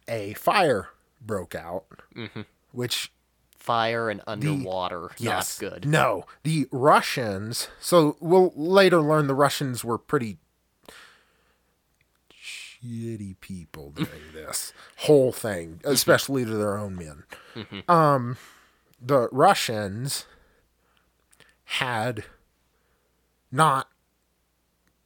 [0.07, 0.89] A fire
[1.21, 1.85] broke out,
[2.71, 3.11] which
[3.61, 5.11] Fire and underwater.
[5.19, 5.85] yes, Not good.
[5.87, 7.67] No, the Russians.
[7.79, 10.39] So we'll later learn the Russians were pretty
[12.33, 17.83] shitty people during this whole thing, especially to their own men.
[17.87, 18.37] Um,
[18.99, 20.25] the Russians
[21.65, 22.23] had
[23.51, 23.89] not.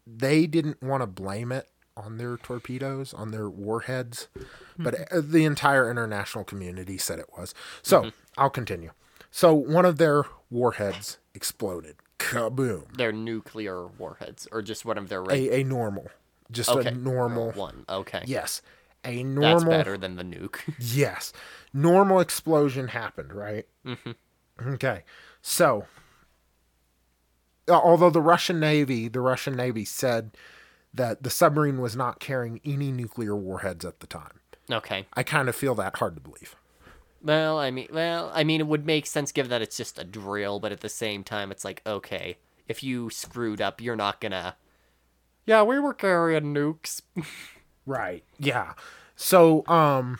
[0.07, 4.27] They didn't want to blame it on their torpedoes, on their warheads,
[4.77, 7.53] but uh, the entire international community said it was.
[7.81, 8.91] So I'll continue.
[9.31, 11.97] So one of their warheads exploded.
[12.19, 12.95] Kaboom.
[12.95, 15.21] They're nuclear warheads, or just one of their.
[15.21, 16.07] Ra- A, a normal.
[16.51, 16.89] Just okay.
[16.89, 17.51] a normal.
[17.51, 17.85] one.
[17.89, 18.23] Okay.
[18.25, 18.61] Yes.
[19.03, 19.59] a normal.
[19.59, 20.59] That's better than the nuke.
[20.79, 21.33] yes,
[21.73, 23.65] normal explosion happened, right?
[23.85, 24.11] Mm-hmm.
[24.75, 25.03] Okay,
[25.41, 25.85] so
[27.69, 30.31] although the Russian Navy, the Russian Navy said
[30.93, 34.39] that the submarine was not carrying any nuclear warheads at the time.
[34.71, 35.05] Okay.
[35.13, 36.55] I kind of feel that hard to believe.
[37.25, 40.03] Well, I mean, well, I mean, it would make sense given that it's just a
[40.03, 44.21] drill, but at the same time, it's like, okay, if you screwed up, you're not
[44.21, 44.57] gonna.
[45.47, 47.01] Yeah, we were carrying nukes.
[47.87, 48.23] right.
[48.37, 48.73] Yeah.
[49.15, 50.19] So, um,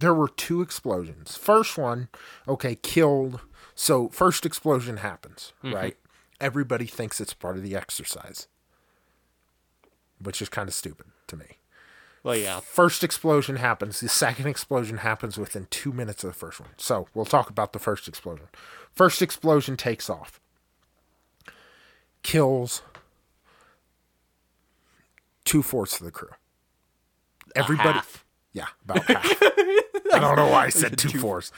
[0.00, 1.36] there were two explosions.
[1.36, 2.08] First one,
[2.48, 3.40] okay, killed.
[3.76, 5.74] So, first explosion happens, mm-hmm.
[5.74, 5.96] right?
[6.40, 8.48] Everybody thinks it's part of the exercise,
[10.20, 11.55] which is kind of stupid to me.
[12.26, 12.58] Well, yeah.
[12.58, 14.00] First explosion happens.
[14.00, 16.70] The second explosion happens within two minutes of the first one.
[16.76, 18.48] So we'll talk about the first explosion.
[18.92, 20.40] First explosion takes off,
[22.24, 22.82] kills
[25.44, 26.30] two fourths of the crew.
[27.54, 28.00] Everybody.
[28.52, 29.42] Yeah, about half.
[30.12, 31.52] I don't know why I said two, fourths.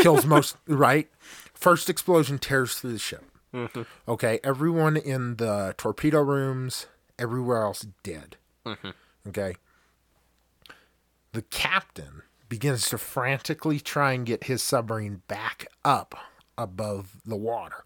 [0.00, 1.10] Kills most, right?
[1.52, 3.22] First explosion tears through the ship.
[3.52, 3.82] Mm-hmm.
[4.08, 6.86] Okay, everyone in the torpedo rooms,
[7.18, 8.36] everywhere else dead.
[8.64, 8.90] Mm-hmm.
[9.28, 9.56] Okay,
[11.36, 16.14] the captain begins to frantically try and get his submarine back up
[16.56, 17.84] above the water.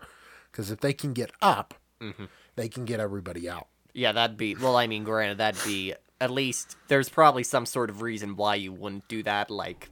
[0.52, 2.26] Because if they can get up, mm-hmm.
[2.54, 3.66] they can get everybody out.
[3.92, 4.54] Yeah, that'd be.
[4.54, 5.94] Well, I mean, granted, that'd be.
[6.20, 9.90] At least there's probably some sort of reason why you wouldn't do that, like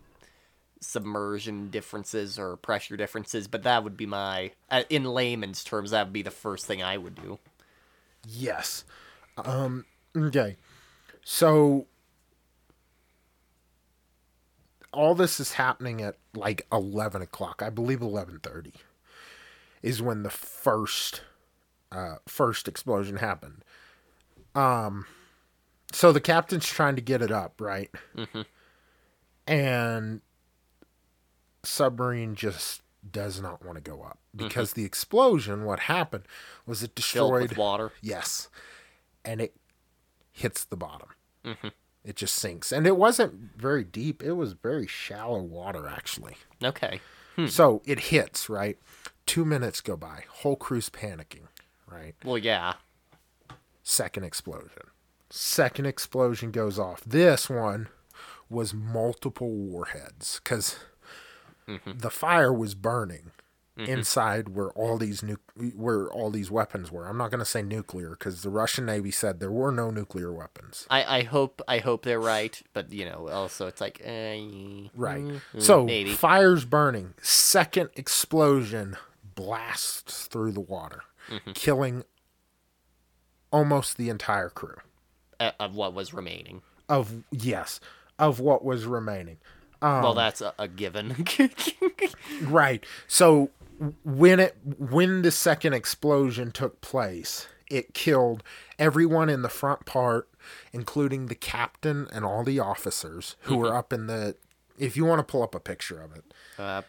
[0.81, 4.53] submersion differences or pressure differences, but that would be my.
[4.71, 7.41] Uh, in layman's terms, that would be the first thing I would do.
[8.25, 8.85] Yes.
[9.37, 9.85] Um,
[10.17, 10.59] okay.
[11.25, 11.89] So
[14.99, 17.63] all this is happening at like 11 o'clock.
[17.65, 18.73] I believe 11.30
[19.81, 21.23] is when the first
[21.93, 23.65] uh, first explosion happened.
[24.57, 25.07] Um
[25.93, 27.91] so the captain's trying to get it up right?
[28.17, 28.43] Mm-hmm.
[29.47, 30.21] and
[31.63, 34.81] submarine just does not want to go up because mm-hmm.
[34.81, 36.25] the explosion what happened
[36.67, 37.93] was it destroyed water.
[38.03, 38.49] Yes.
[39.25, 39.55] And it
[40.33, 41.11] hits the bottom.
[41.45, 41.69] Mm-hmm
[42.09, 42.73] it just sinks.
[42.73, 44.23] And it wasn't very deep.
[44.23, 46.37] It was very shallow water, actually.
[46.65, 47.03] Okay.
[47.37, 47.49] Hmm.
[47.49, 48.79] So it hits, right?
[49.27, 50.25] Two minutes go by.
[50.29, 51.49] Whole crew's panicking,
[51.87, 52.15] right?
[52.25, 52.75] Well, yeah.
[53.83, 54.85] Second explosion.
[55.29, 57.03] Second explosion goes off.
[57.05, 57.89] This one
[58.49, 60.77] was multiple warheads because
[61.69, 61.99] mm-hmm.
[61.99, 63.33] the fire was burning
[63.79, 63.91] mm-hmm.
[63.91, 65.37] inside where all these nu-
[65.75, 67.07] where all these weapons were.
[67.07, 70.33] I'm not going to say nuclear because the Russian Navy said there were no nuclear
[70.33, 70.87] weapons.
[70.91, 74.41] I, I hope I hope they're right, but you know, also it's like eh,
[74.95, 75.23] right.
[75.23, 76.13] Mm, so maybe.
[76.13, 77.15] fires burning.
[77.23, 78.97] Second explosion
[79.35, 81.53] blasts through the water, mm-hmm.
[81.53, 82.05] killing
[83.51, 84.77] almost the entire crew
[85.41, 86.63] uh, of what was remaining.
[86.89, 87.81] Of yes,
[88.19, 89.39] of what was remaining.
[89.81, 91.25] Um, well, that's a, a given.
[92.43, 92.85] right.
[93.07, 93.51] So
[94.05, 98.43] when it when the second explosion took place, it killed
[98.79, 100.29] everyone in the front part,
[100.73, 103.63] including the captain and all the officers who mm-hmm.
[103.63, 104.37] were up in the.
[104.79, 106.83] If you want to pull up a picture of it, uh,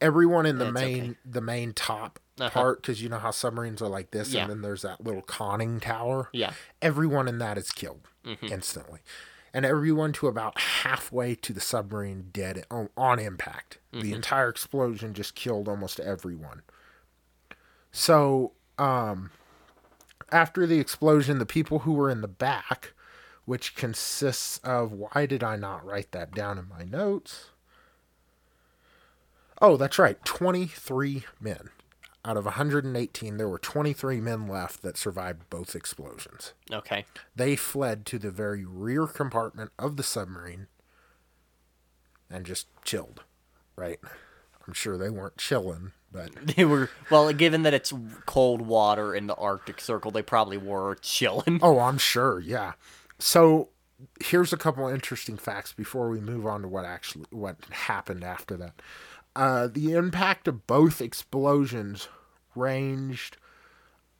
[0.00, 1.16] everyone in the main okay.
[1.24, 2.50] the main top uh-huh.
[2.50, 4.42] part, because you know how submarines are like this, yeah.
[4.42, 6.30] and then there's that little conning tower.
[6.32, 8.46] Yeah, everyone in that is killed mm-hmm.
[8.46, 9.00] instantly
[9.52, 13.78] and everyone to about halfway to the submarine dead on, on impact.
[13.92, 14.02] Mm-hmm.
[14.02, 16.62] The entire explosion just killed almost everyone.
[17.92, 19.30] So, um,
[20.30, 22.92] after the explosion, the people who were in the back,
[23.44, 27.50] which consists of why did I not write that down in my notes?
[29.62, 31.70] Oh, that's right, 23 men
[32.26, 36.52] out of 118, there were 23 men left that survived both explosions.
[36.72, 37.04] Okay.
[37.34, 40.66] They fled to the very rear compartment of the submarine
[42.28, 43.22] and just chilled,
[43.76, 44.00] right?
[44.66, 46.90] I'm sure they weren't chilling, but they were.
[47.10, 47.92] Well, given that it's
[48.26, 51.60] cold water in the Arctic Circle, they probably were chilling.
[51.62, 52.40] Oh, I'm sure.
[52.40, 52.72] Yeah.
[53.18, 53.68] So
[54.20, 58.56] here's a couple interesting facts before we move on to what actually what happened after
[58.56, 58.74] that.
[59.36, 62.08] Uh, the impact of both explosions
[62.54, 63.36] ranged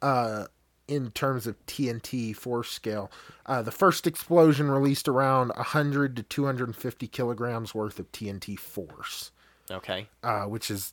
[0.02, 0.44] uh,
[0.86, 3.10] in terms of TNT force scale.
[3.46, 9.32] Uh, the first explosion released around 100 to 250 kilograms worth of TNT force.
[9.70, 10.08] Okay.
[10.22, 10.92] Uh, which is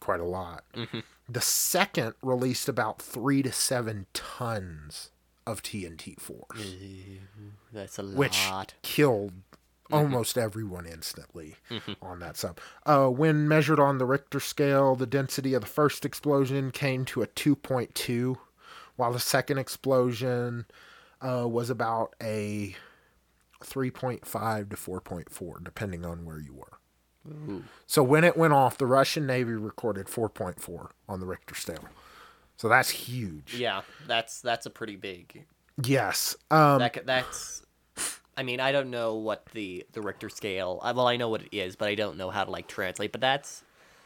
[0.00, 0.64] quite a lot.
[0.74, 1.00] Mm-hmm.
[1.28, 5.10] The second released about three to seven tons
[5.46, 6.76] of TNT force.
[7.72, 8.16] That's a lot.
[8.16, 8.38] Which
[8.82, 9.32] killed.
[9.92, 11.92] Almost everyone instantly mm-hmm.
[12.02, 12.58] on that sub.
[12.84, 17.22] Uh, when measured on the Richter scale, the density of the first explosion came to
[17.22, 18.36] a 2.2,
[18.96, 20.66] while the second explosion
[21.20, 22.74] uh, was about a
[23.62, 26.78] 3.5 to 4.4, depending on where you were.
[27.28, 27.64] Ooh.
[27.86, 31.88] So when it went off, the Russian Navy recorded 4.4 on the Richter scale.
[32.56, 33.54] So that's huge.
[33.54, 35.44] Yeah, that's that's a pretty big.
[35.82, 36.36] Yes.
[36.50, 37.62] Um, that, that's.
[38.36, 40.80] I mean, I don't know what the the Richter scale.
[40.82, 43.12] Uh, well, I know what it is, but I don't know how to like translate.
[43.12, 43.62] But that's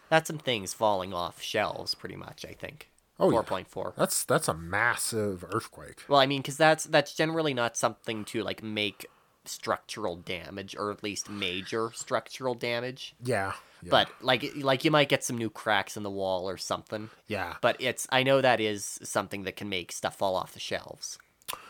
[0.09, 2.45] that's some things falling off shelves, pretty much.
[2.45, 2.91] I think.
[3.19, 3.93] Oh, four point four.
[3.97, 6.05] That's that's a massive earthquake.
[6.09, 9.07] Well, I mean, because that's that's generally not something to like make
[9.45, 13.15] structural damage, or at least major structural damage.
[13.23, 13.55] Yeah.
[13.83, 13.91] yeah.
[13.91, 17.11] But like like you might get some new cracks in the wall or something.
[17.27, 17.57] Yeah.
[17.61, 21.19] But it's I know that is something that can make stuff fall off the shelves.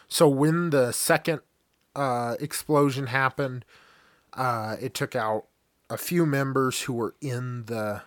[0.08, 1.40] So when the second
[1.94, 3.64] uh, explosion happened,
[4.34, 5.46] uh, it took out
[5.88, 8.02] a few members who were in the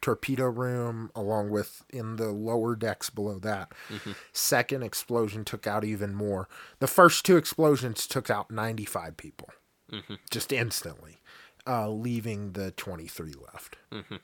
[0.00, 3.72] torpedo room, along with in the lower decks below that.
[3.88, 4.12] Mm-hmm.
[4.32, 6.48] Second explosion took out even more.
[6.80, 9.48] The first two explosions took out 95 people
[9.90, 10.14] mm-hmm.
[10.30, 11.20] just instantly,
[11.66, 13.76] uh, leaving the 23 left.
[13.90, 14.16] Mm-hmm.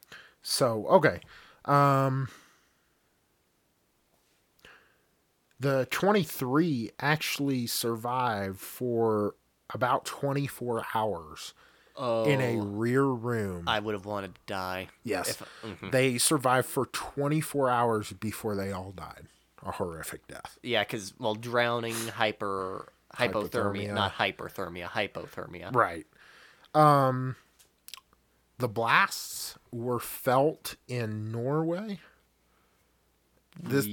[0.43, 1.21] So, okay.
[1.65, 2.29] Um,
[5.61, 9.35] the 23 actually survived for
[9.75, 11.55] about 24 hours
[11.97, 12.65] oh, in a oh.
[12.65, 13.65] rear room.
[13.67, 14.89] I would have wanted to die.
[15.03, 15.31] Yes.
[15.31, 15.91] If, mm-hmm.
[15.91, 19.27] They survived for 24 hours before they all died.
[19.65, 20.57] A horrific death.
[20.63, 25.75] Yeah, because, well, drowning, hyper, hypothermia, hypothermia, not hyperthermia, hypothermia.
[25.75, 26.07] Right.
[26.75, 27.35] Um,
[28.59, 31.99] the blasts were felt in Norway.
[33.61, 33.87] This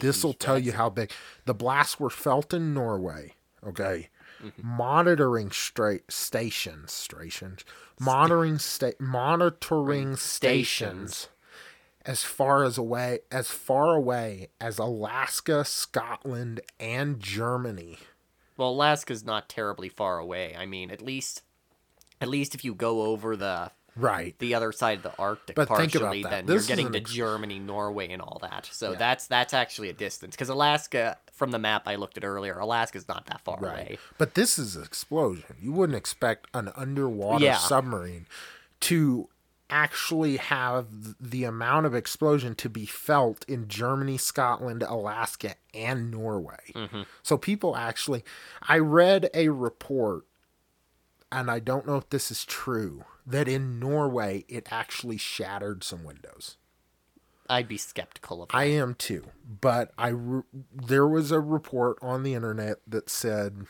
[0.00, 1.10] this will tell you how big
[1.44, 3.34] the blasts were felt in Norway.
[3.64, 4.08] Okay,
[4.42, 4.66] mm-hmm.
[4.66, 7.64] monitoring straight stations, stations,
[8.00, 11.28] monitoring sta- monitoring stations, stations
[12.04, 17.98] as far as away as far away as Alaska, Scotland, and Germany.
[18.56, 20.54] Well, Alaska's not terribly far away.
[20.56, 21.42] I mean, at least
[22.20, 25.68] at least if you go over the right the other side of the Arctic but
[25.68, 28.68] partially, then this you're getting to ex- Germany, Norway, and all that.
[28.72, 28.98] So yeah.
[28.98, 33.08] that's that's actually a distance because Alaska, from the map I looked at earlier, Alaska's
[33.08, 33.72] not that far right.
[33.72, 33.98] away.
[34.18, 35.56] But this is an explosion.
[35.60, 37.58] You wouldn't expect an underwater yeah.
[37.58, 38.26] submarine
[38.80, 39.28] to
[39.72, 40.86] actually have
[41.18, 46.72] the amount of explosion to be felt in Germany, Scotland, Alaska, and Norway.
[46.74, 47.02] Mm-hmm.
[47.22, 48.22] So people actually,
[48.68, 50.24] I read a report,
[51.30, 56.04] and I don't know if this is true that in Norway it actually shattered some
[56.04, 56.56] windows.
[57.48, 58.56] I'd be skeptical of that.
[58.56, 59.26] I am too,
[59.60, 60.42] but I re-
[60.72, 63.66] there was a report on the internet that said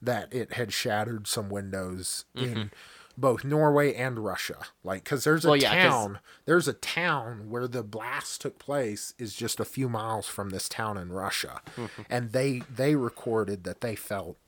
[0.00, 2.46] that it had shattered some windows mm-hmm.
[2.46, 2.70] in
[3.16, 4.58] both Norway and Russia.
[4.82, 9.14] Like cuz there's a well, yeah, town, there's a town where the blast took place
[9.18, 11.60] is just a few miles from this town in Russia.
[11.76, 12.02] Mm-hmm.
[12.08, 14.38] And they they recorded that they felt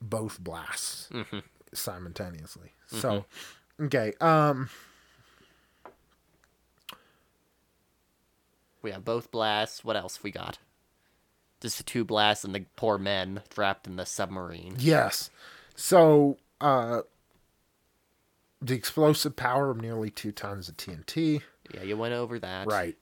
[0.00, 1.38] both blasts mm-hmm.
[1.74, 2.72] Simultaneously.
[2.88, 3.00] Mm-hmm.
[3.00, 3.24] So,
[3.80, 4.12] okay.
[4.20, 4.68] Um,
[8.82, 9.84] we have both blasts.
[9.84, 10.58] What else we got?
[11.60, 14.76] Just the two blasts and the poor men trapped in the submarine.
[14.78, 15.30] Yes.
[15.74, 17.02] So, uh,
[18.60, 21.42] the explosive power of nearly two tons of TNT.
[21.72, 22.66] Yeah, you went over that.
[22.66, 22.96] Right.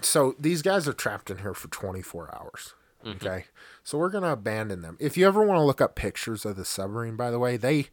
[0.00, 2.74] So these guys are trapped in here for 24 hours.
[3.04, 3.26] Mm-hmm.
[3.26, 3.44] Okay.
[3.84, 4.96] So we're going to abandon them.
[5.00, 7.86] If you ever want to look up pictures of the submarine, by the way, they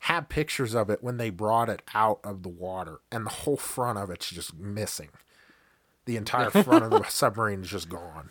[0.00, 3.56] have pictures of it when they brought it out of the water, and the whole
[3.56, 5.10] front of it's just missing.
[6.06, 8.30] The entire front of the submarine is just gone.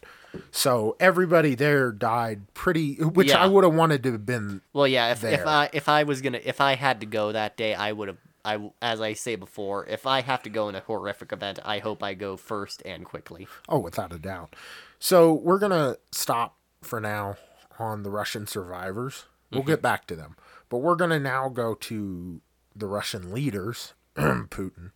[0.51, 3.43] So everybody there died pretty, which yeah.
[3.43, 4.61] I would have wanted to have been.
[4.73, 5.11] Well, yeah.
[5.11, 7.91] If, if I if I was gonna if I had to go that day, I
[7.91, 8.17] would have.
[8.43, 11.79] I as I say before, if I have to go in a horrific event, I
[11.79, 13.47] hope I go first and quickly.
[13.67, 14.55] Oh, without a doubt.
[14.97, 17.35] So we're gonna stop for now
[17.77, 19.25] on the Russian survivors.
[19.51, 19.69] We'll mm-hmm.
[19.69, 20.35] get back to them.
[20.69, 22.41] But we're going to now go to
[22.75, 24.91] the Russian leaders, Putin.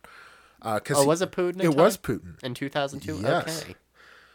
[0.62, 1.62] Uh, cause oh, was it Putin?
[1.62, 3.20] It was Putin in 2002.
[3.20, 3.62] Yes.
[3.62, 3.74] Okay.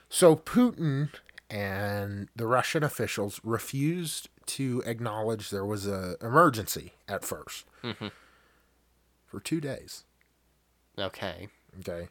[0.10, 1.10] So Putin
[1.50, 8.08] and the Russian officials refused to acknowledge there was a emergency at 1st mm-hmm.
[9.26, 10.06] for two days.
[10.98, 11.48] Okay.
[11.80, 12.10] Okay.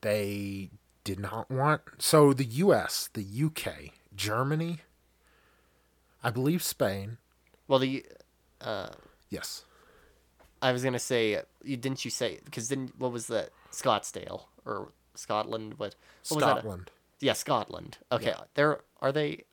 [0.00, 0.70] They
[1.04, 4.80] did not want so the U.S., the U.K., Germany,
[6.22, 7.18] I believe Spain,
[7.68, 8.04] well, the
[8.60, 8.90] uh,
[9.30, 9.64] yes,
[10.60, 14.92] I was gonna say you didn't you say because then what was that Scottsdale or
[15.14, 15.74] Scotland?
[15.78, 15.94] What,
[16.28, 16.90] what Scotland?
[17.20, 17.98] Yeah, Scotland.
[18.10, 18.44] Okay, yeah.
[18.54, 19.44] they're are they?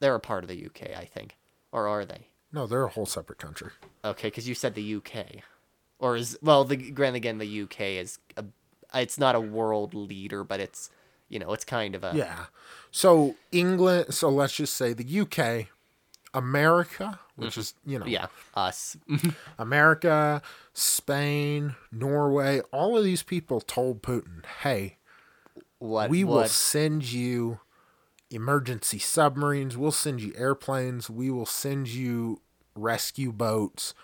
[0.00, 1.36] They're a part of the UK, I think,
[1.72, 2.28] or are they?
[2.52, 3.72] No, they're a whole separate country.
[4.04, 5.42] Okay, because you said the UK,
[5.98, 8.44] or is well, the grant again, the UK is a,
[8.94, 10.90] it's not a world leader, but it's
[11.28, 12.46] you know it's kind of a yeah.
[12.90, 14.14] So England.
[14.14, 15.68] So let's just say the UK
[16.38, 18.96] America, which is you know Yeah, us.
[19.58, 20.40] America,
[20.72, 24.98] Spain, Norway, all of these people told Putin, "Hey,
[25.78, 27.60] what we will send you
[28.30, 29.76] emergency submarines.
[29.76, 31.08] We'll send you airplanes.
[31.08, 32.40] We will send you
[32.74, 33.94] rescue boats.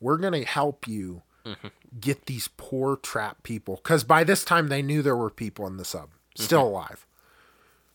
[0.00, 1.68] We're going to help you Mm-hmm.
[1.98, 3.74] get these poor trapped people.
[3.82, 6.44] Because by this time, they knew there were people in the sub Mm-hmm.
[6.44, 7.04] still alive.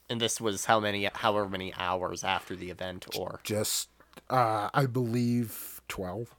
[0.09, 3.89] And this was how many, however many hours after the event, or Just,
[4.29, 6.33] uh, I believe, 12.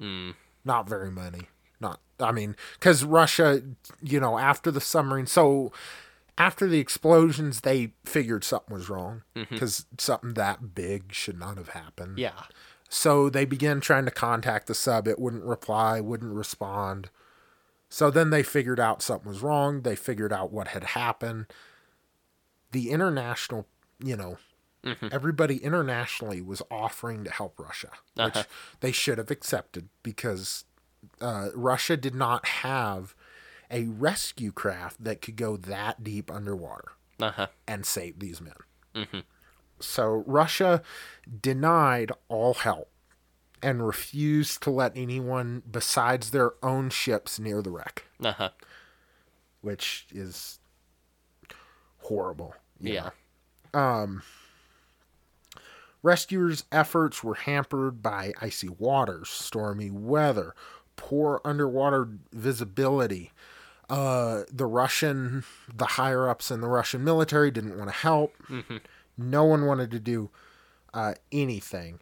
[0.00, 0.34] Mm.
[0.64, 1.48] Not very many.
[1.80, 3.62] Not, I mean, because Russia,
[4.02, 5.72] you know, after the submarine, so
[6.36, 11.70] after the explosions, they figured something was wrong because something that big should not have
[11.70, 12.12] happened.
[12.12, 12.20] Mm-hmm.
[12.20, 12.42] yeah,
[12.88, 15.08] So they began trying to contact the sub.
[15.08, 17.10] It wouldn't reply, wouldn't respond.
[17.88, 19.82] So then they figured out something was wrong.
[19.82, 21.46] They figured out what had happened.
[22.72, 23.66] The international,
[24.02, 24.38] you know,
[25.12, 28.44] everybody internationally was offering to help Russia, which Uh-huh.
[28.80, 30.64] they should have accepted because
[31.20, 33.14] uh, Russia did not have
[33.70, 38.54] a rescue craft that could go that deep underwater uh huh, and save these men.
[39.80, 40.82] So Russia
[41.42, 42.90] denied all help
[43.62, 48.50] and refused to let anyone besides their own ships near the wreck, uh huh,
[49.60, 50.58] which is
[51.98, 52.54] horrible.
[52.80, 53.10] yeah,
[53.74, 54.22] know.
[56.02, 60.54] Rescuers' efforts were hampered by icy waters, stormy weather,
[60.96, 63.32] poor underwater visibility.
[63.90, 65.44] Uh, the Russian,
[65.74, 68.34] the higher ups in the Russian military didn't want to help.
[69.16, 70.30] No one wanted to do
[70.94, 71.98] uh, anything.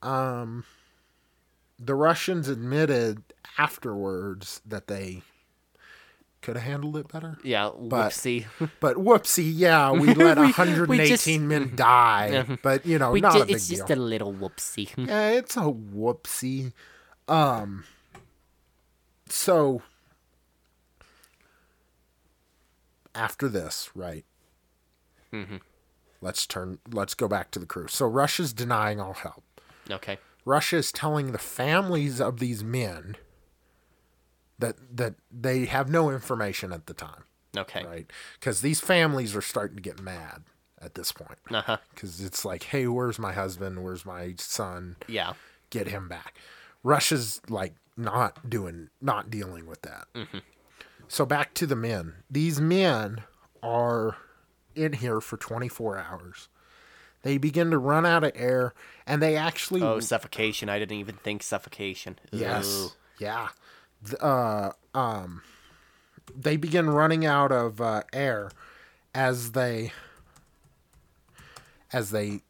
[0.00, 0.64] Um,
[1.78, 3.22] the Russians admitted
[3.58, 5.22] afterwards that they
[6.42, 7.38] could have handled it better.
[7.44, 7.70] yeah.
[7.78, 8.46] But- Whoopsie.
[8.80, 12.58] But whoopsie, yeah, we let We- we 118 just- men die.
[12.62, 13.78] But, you know, We not ju- a big it's deal.
[13.78, 14.90] just a little whoopsie.
[14.96, 16.72] Yeah, it's a whoopsie.
[17.28, 17.84] Um
[19.28, 19.82] so
[23.14, 24.24] after this, right?
[25.32, 25.56] Mm-hmm.
[26.20, 27.88] Let's turn let's go back to the crew.
[27.88, 29.44] So Russia's denying all help.
[29.90, 30.18] okay.
[30.44, 33.14] Russia is telling the families of these men
[34.62, 37.24] that that they have no information at the time,
[37.56, 37.84] Okay.
[37.84, 38.10] right?
[38.40, 40.44] Cuz these families are starting to get mad
[40.80, 41.38] at this point.
[41.50, 41.76] Uh huh.
[41.94, 43.84] Cuz it's like, "Hey, where's my husband?
[43.84, 45.34] Where's my son?" Yeah.
[45.70, 46.34] get him back.
[46.82, 50.06] Russia's like not doing, not dealing with that.
[51.08, 52.14] So back to the men.
[52.30, 53.22] These men
[53.62, 54.16] are
[54.74, 56.48] in here for 24 hours.
[57.22, 58.74] They begin to run out of air,
[59.06, 60.68] and they actually Oh, suffocation.
[60.68, 62.18] I didn't even think suffocation.
[62.32, 62.90] yes, Ooh.
[63.18, 63.48] yeah.
[64.20, 65.42] Uh, um,
[66.34, 68.50] they begin running out of uh, air
[69.14, 69.92] as they
[71.92, 72.40] as they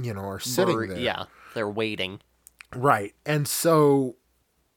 [0.00, 0.98] you know are sitting there.
[0.98, 1.24] Yeah.
[1.54, 2.20] They're waiting.
[2.74, 3.14] Right.
[3.26, 4.16] And so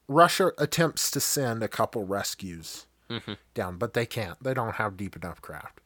[0.08, 2.86] Russia attempts to send a couple rescues
[3.54, 4.42] down, but they can't.
[4.42, 5.80] They don't have deep enough craft.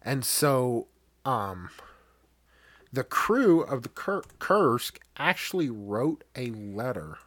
[0.00, 0.86] And so
[1.24, 1.68] um
[2.90, 7.18] the crew of the Kur- Kursk actually wrote a letter.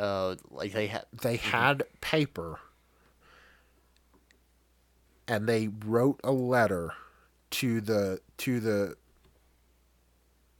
[0.00, 1.04] Uh, like they had.
[1.12, 2.58] They had paper
[5.28, 6.92] and they wrote a letter
[7.50, 8.96] to the to the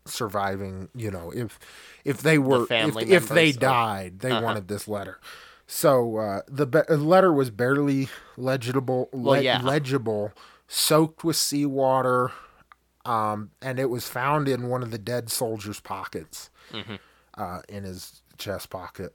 [0.06, 1.58] surviving you know if
[2.04, 4.40] if they were if, if they died they Uh-huh.
[4.42, 5.20] wanted this letter
[5.66, 9.60] so uh, the be- letter was barely legible le- Well, yeah.
[9.62, 10.32] legible
[10.66, 12.32] soaked with seawater
[13.04, 16.96] um, and it was found in one of the dead soldier's pockets Mm-hmm.
[17.36, 19.14] uh, in his chest pocket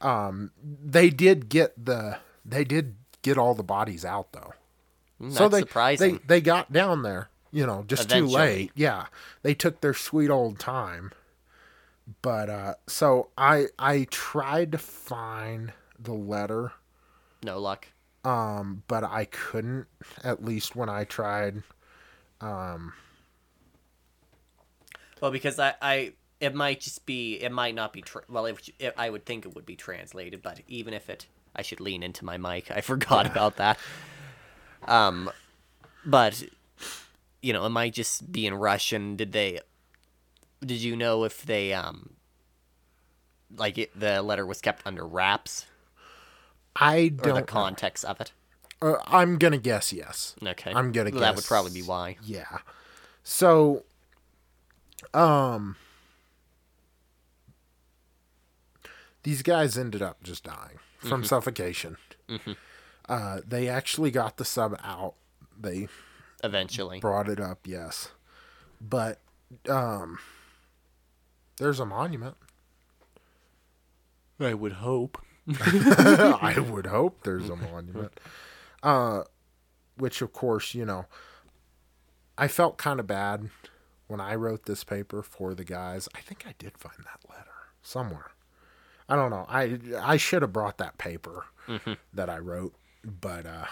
[0.00, 4.52] um, they did get the they did get all the bodies out though
[5.20, 6.14] Mm, so they, surprising.
[6.26, 8.70] They they got down there, you know, just too late.
[8.74, 9.06] Yeah,
[9.42, 11.12] they took their sweet old time.
[12.22, 16.72] But uh, so I I tried to find the letter,
[17.42, 17.88] no luck.
[18.24, 19.86] um, but I couldn't.
[20.22, 21.62] At least when I tried.
[22.40, 22.92] Um.
[25.22, 28.02] Well, because I, I, it might just be, it might not be.
[28.02, 31.26] Tra- well, if, if I would think it would be translated, but even if it,
[31.54, 32.70] I should lean into my mic.
[32.70, 33.78] I forgot about that.
[34.86, 35.30] Um,
[36.04, 36.42] but
[37.42, 39.16] you know, it might just be in Russian.
[39.16, 39.60] Did they?
[40.60, 42.10] Did you know if they um,
[43.54, 45.66] like it, the letter was kept under wraps
[46.74, 47.26] I don't.
[47.26, 47.46] or the know.
[47.46, 48.32] context of it?
[48.82, 50.34] Uh, I'm gonna guess yes.
[50.42, 52.16] Okay, I'm gonna Well, that would probably be why.
[52.22, 52.58] Yeah.
[53.22, 53.84] So,
[55.14, 55.76] um,
[59.26, 61.96] these guys ended up just dying from suffocation.
[63.08, 65.14] Uh, they actually got the sub out.
[65.60, 65.88] They
[66.44, 68.10] Eventually, brought it up, yes,
[68.80, 69.18] but
[69.68, 70.20] um,
[71.58, 72.36] there's a monument.
[74.38, 75.18] I would hope.
[75.60, 78.20] I would hope there's a monument.
[78.80, 79.24] Uh,
[79.96, 81.06] which of course, you know,
[82.38, 83.50] I felt kind of bad
[84.06, 86.08] when I wrote this paper for the guys.
[86.14, 87.50] I think I did find that letter
[87.82, 88.30] somewhere.
[89.08, 89.46] I don't know.
[89.48, 91.94] I I should have brought that paper Mm-hmm.
[92.14, 93.66] that I wrote, but uh,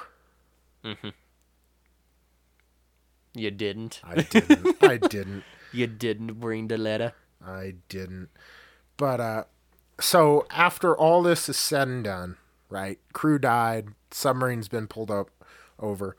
[3.34, 4.00] You didn't.
[4.04, 4.76] I didn't.
[4.82, 5.44] I didn't.
[5.72, 7.12] You didn't bring the letter.
[7.44, 8.28] I didn't.
[8.96, 9.44] But uh
[10.00, 12.36] so after all this is said and done,
[12.68, 12.98] right?
[13.12, 15.30] Crew died, submarine's been pulled up
[15.78, 16.16] over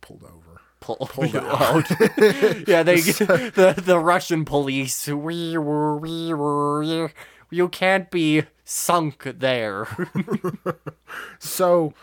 [0.00, 0.60] pulled over.
[0.80, 1.90] Pull, Pulled out.
[2.66, 5.06] yeah, they the the Russian police.
[5.06, 7.12] We were we were
[7.50, 9.86] you can't be sunk there.
[11.40, 11.94] So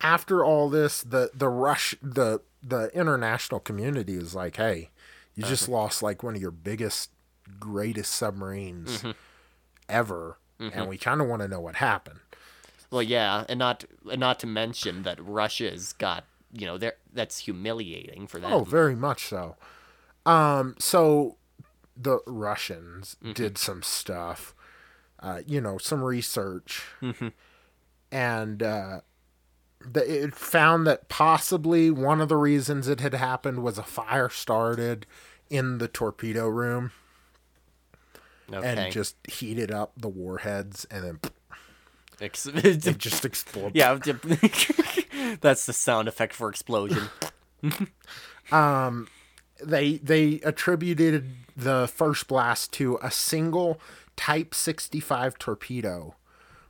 [0.00, 4.90] after all this, the the rush the the international community is like, hey,
[5.34, 5.72] you just uh-huh.
[5.72, 7.10] lost like one of your biggest,
[7.58, 9.10] greatest submarines mm-hmm.
[9.88, 10.88] ever, and mm-hmm.
[10.88, 12.20] we kind of want to know what happened.
[12.90, 17.38] well, yeah, and not and not to mention that Russia's got you know there that's
[17.38, 18.52] humiliating for oh, them.
[18.52, 19.56] Oh, very much so.
[20.24, 21.36] Um, so
[21.96, 23.32] the Russians mm-hmm.
[23.32, 24.54] did some stuff,
[25.22, 26.84] uh, you know, some research,
[28.10, 29.00] and uh,
[29.80, 34.28] the, it found that possibly one of the reasons it had happened was a fire
[34.28, 35.06] started
[35.48, 36.92] in the torpedo room
[38.52, 38.66] okay.
[38.66, 41.20] and just heated up the warheads, and then
[42.20, 43.76] Ex- it just exploded.
[43.76, 43.94] yeah,
[45.40, 47.08] that's the sound effect for explosion.
[48.50, 49.08] um,
[49.62, 53.80] they they attributed the first blast to a single
[54.16, 56.14] Type 65 torpedo,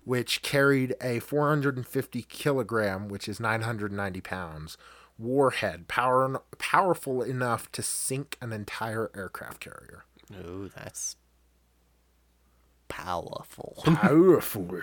[0.04, 4.78] which carried a 450 kilogram, which is 990 pounds,
[5.18, 10.04] warhead, power, powerful enough to sink an entire aircraft carrier.
[10.34, 11.16] Oh, that's
[12.88, 13.82] powerful.
[13.84, 14.80] Powerful,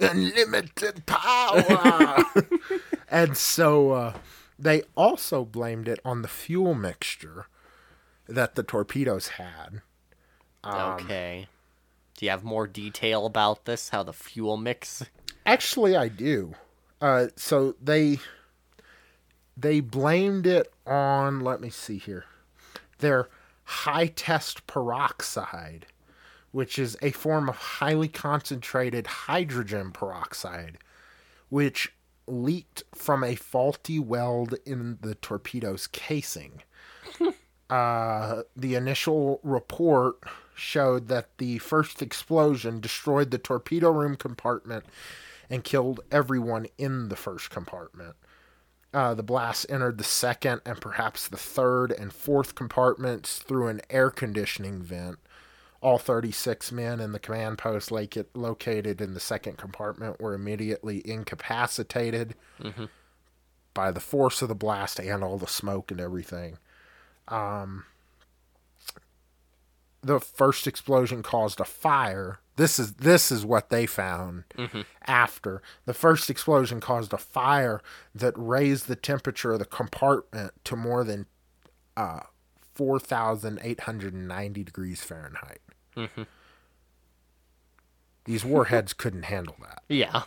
[0.00, 2.24] unlimited power.
[3.10, 4.14] and so uh,
[4.58, 7.46] they also blamed it on the fuel mixture
[8.26, 9.82] that the torpedoes had.
[10.64, 11.48] okay.
[12.18, 13.90] Do you have more detail about this?
[13.90, 15.04] How the fuel mix?
[15.46, 16.54] Actually, I do.
[17.00, 18.18] Uh, so they
[19.56, 21.38] they blamed it on.
[21.38, 22.24] Let me see here.
[22.98, 23.28] Their
[23.62, 25.86] high test peroxide,
[26.50, 30.78] which is a form of highly concentrated hydrogen peroxide,
[31.50, 31.92] which
[32.26, 36.62] leaked from a faulty weld in the torpedo's casing.
[37.70, 40.16] uh, the initial report
[40.58, 44.84] showed that the first explosion destroyed the torpedo room compartment
[45.50, 48.16] and killed everyone in the first compartment.
[48.92, 53.80] Uh, the blast entered the second and perhaps the third and fourth compartments through an
[53.90, 55.18] air conditioning vent.
[55.80, 61.02] All 36 men in the command post loca- located in the second compartment were immediately
[61.08, 62.34] incapacitated
[63.74, 66.58] by the force of the blast and all the smoke and everything.
[67.28, 67.84] Um,
[70.02, 72.40] the first explosion caused a fire.
[72.56, 74.80] This is this is what they found mm-hmm.
[75.06, 77.80] after the first explosion caused a fire
[78.14, 81.26] that raised the temperature of the compartment to more than
[81.96, 82.20] uh,
[82.74, 85.60] four thousand eight hundred and ninety degrees Fahrenheit.
[85.96, 86.22] Mm-hmm.
[88.24, 90.22] These warheads couldn't handle that Yeah.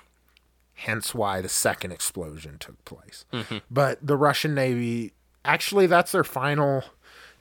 [0.73, 3.25] hence why the second explosion took place.
[3.33, 3.57] Mm-hmm.
[3.69, 5.13] But the Russian Navy,
[5.45, 6.83] actually, that's their final,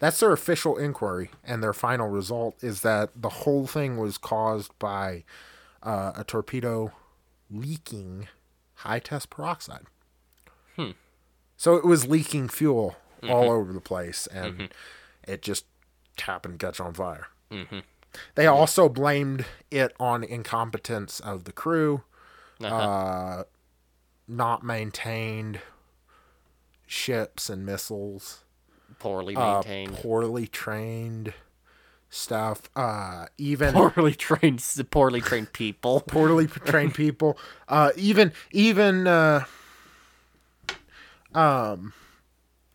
[0.01, 4.77] that's their official inquiry, and their final result is that the whole thing was caused
[4.79, 5.25] by
[5.83, 6.93] uh, a torpedo
[7.51, 8.29] leaking
[8.75, 9.85] high test peroxide.
[10.75, 10.91] Hmm.
[11.57, 13.53] So it was leaking fuel all mm-hmm.
[13.53, 14.65] over the place, and mm-hmm.
[15.31, 15.67] it just
[16.21, 17.29] happened to catch on fire.
[17.53, 17.81] Mm-hmm.
[18.35, 22.03] They also blamed it on incompetence of the crew
[22.63, 22.77] uh-huh.
[22.77, 23.45] uh,
[24.29, 25.61] not maintained
[26.87, 28.45] ships and missiles,
[29.01, 29.97] Poorly uh, maintained.
[29.97, 31.35] poorly trained
[32.09, 36.01] stuff, uh, even poorly trained, poorly trained people.
[36.07, 37.37] poorly trained people,
[37.69, 39.45] uh, even even uh,
[41.35, 41.93] um,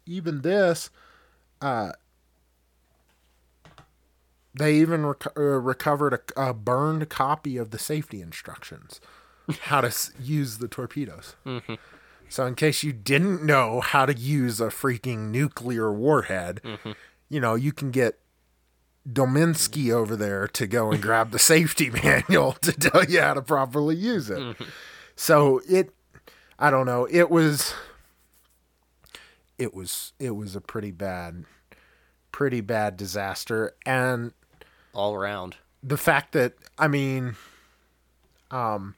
[0.05, 0.89] even this,
[1.61, 1.91] uh,
[4.53, 9.01] they even uh, recovered a, a burned copy of the safety instructions,
[9.63, 11.35] how to s- use the torpedoes.
[12.29, 16.61] So, in case you didn't know how to use a freaking nuclear warhead,
[17.29, 18.19] you know, you can get
[19.07, 23.41] Dominsky over there to go and grab the safety manual to tell you how to
[23.41, 24.57] properly use it.
[25.15, 25.91] So, it,
[26.59, 27.73] I don't know, it was,
[29.57, 31.45] it was, it was a pretty bad,
[32.31, 33.75] pretty bad disaster.
[33.85, 34.33] And
[34.93, 35.57] all around.
[35.83, 37.35] The fact that I mean,
[38.49, 38.95] um,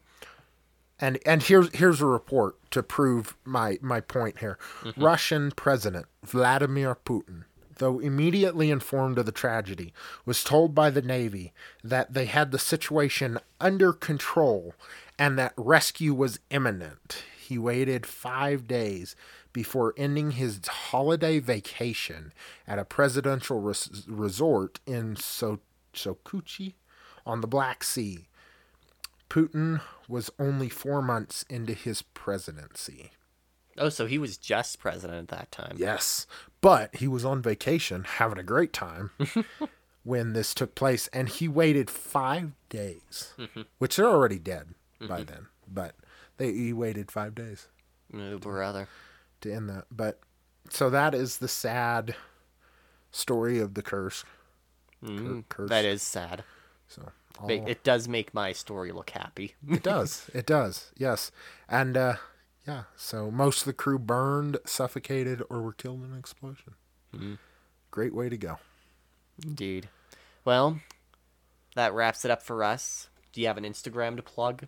[1.00, 4.58] and and here's here's a report to prove my my point here.
[4.82, 5.04] Mm-hmm.
[5.04, 7.44] Russian President Vladimir Putin,
[7.78, 9.94] though immediately informed of the tragedy,
[10.26, 14.74] was told by the Navy that they had the situation under control
[15.20, 17.24] and that rescue was imminent.
[17.40, 19.16] He waited five days
[19.54, 22.34] before ending his holiday vacation
[22.68, 25.62] at a presidential res- resort in so-
[25.94, 26.74] Sokuchi
[27.26, 28.28] on the Black Sea.
[29.30, 33.12] Putin was only four months into his presidency.
[33.78, 35.76] Oh, so he was just president at that time.
[35.78, 36.26] Yes,
[36.62, 39.12] but he was on vacation having a great time
[40.04, 43.62] when this took place, and he waited five days, mm-hmm.
[43.78, 44.70] which they're already dead
[45.00, 45.08] mm-hmm.
[45.08, 45.48] by then.
[45.72, 45.96] But
[46.38, 47.68] they he waited five days.
[48.14, 48.88] Oh, brother.
[49.42, 50.20] To end that, but
[50.70, 52.16] so that is the sad
[53.12, 54.26] story of the Kursk.
[55.04, 55.70] Mm, Kursk.
[55.70, 56.44] That is sad.
[56.88, 57.50] So all...
[57.50, 59.56] it does make my story look happy.
[59.70, 60.30] it does.
[60.34, 60.92] It does.
[60.98, 61.32] Yes,
[61.68, 62.16] and uh,
[62.68, 62.84] yeah.
[62.96, 66.76] So most of the crew burned, suffocated, or were killed in an explosion.
[67.16, 67.38] Mm.
[67.92, 68.60] Great way to go.
[69.44, 69.90] Indeed.
[70.44, 70.80] Well,
[71.76, 73.10] that wraps it up for us.
[73.32, 74.68] Do you have an Instagram to plug?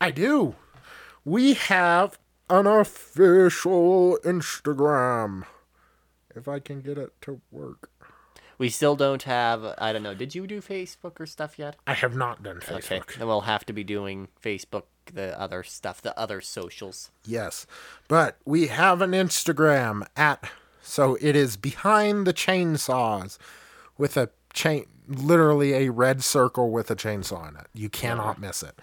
[0.00, 0.56] I do.
[1.24, 2.18] We have
[2.50, 5.44] an official Instagram.
[6.34, 7.90] If I can get it to work.
[8.62, 9.74] We still don't have.
[9.78, 10.14] I don't know.
[10.14, 11.74] Did you do Facebook or stuff yet?
[11.84, 13.00] I have not done Facebook.
[13.00, 17.10] Okay, then we'll have to be doing Facebook, the other stuff, the other socials.
[17.24, 17.66] Yes,
[18.06, 20.48] but we have an Instagram at.
[20.80, 23.36] So it is behind the chainsaws,
[23.98, 27.66] with a chain, literally a red circle with a chainsaw in it.
[27.74, 28.46] You cannot yeah.
[28.46, 28.78] miss it.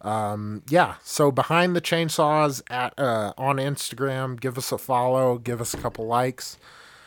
[0.00, 5.60] Um, yeah, so behind the chainsaws at uh, on Instagram, give us a follow, give
[5.60, 6.58] us a couple likes.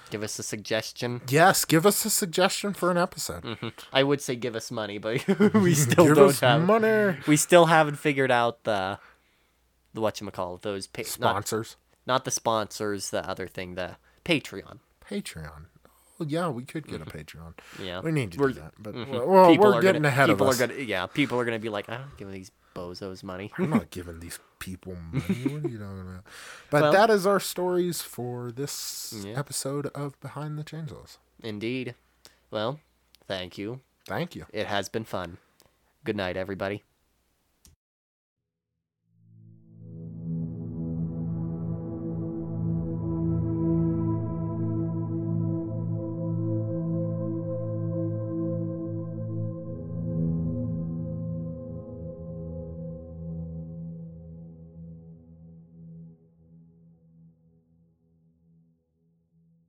[0.09, 1.21] Give us a suggestion.
[1.27, 3.43] Yes, give us a suggestion for an episode.
[3.43, 3.69] Mm-hmm.
[3.91, 7.17] I would say give us money, but we still don't have money.
[7.27, 8.99] We still haven't figured out the
[9.93, 11.77] the what you call those pa- sponsors.
[12.05, 13.09] Not, not, the sponsors.
[13.09, 14.79] The other thing, the Patreon.
[15.09, 15.65] Patreon.
[16.17, 17.17] Well, yeah, we could get a mm-hmm.
[17.17, 17.53] Patreon.
[17.83, 19.11] Yeah, we need to we're, do that, but mm-hmm.
[19.11, 20.61] well, we're getting gonna, ahead of us.
[20.61, 23.51] Are gonna, yeah, people are gonna be like, I don't give these bozos money.
[23.57, 25.23] I'm not giving these people money.
[25.43, 26.23] what are you talking about?
[26.71, 29.37] But well, that is our stories for this yeah.
[29.37, 31.17] episode of Behind the Chainsaws.
[31.43, 31.93] Indeed.
[32.49, 32.79] Well,
[33.27, 33.81] thank you.
[34.07, 34.47] Thank you.
[34.51, 35.37] It has been fun.
[36.03, 36.83] Good night, everybody.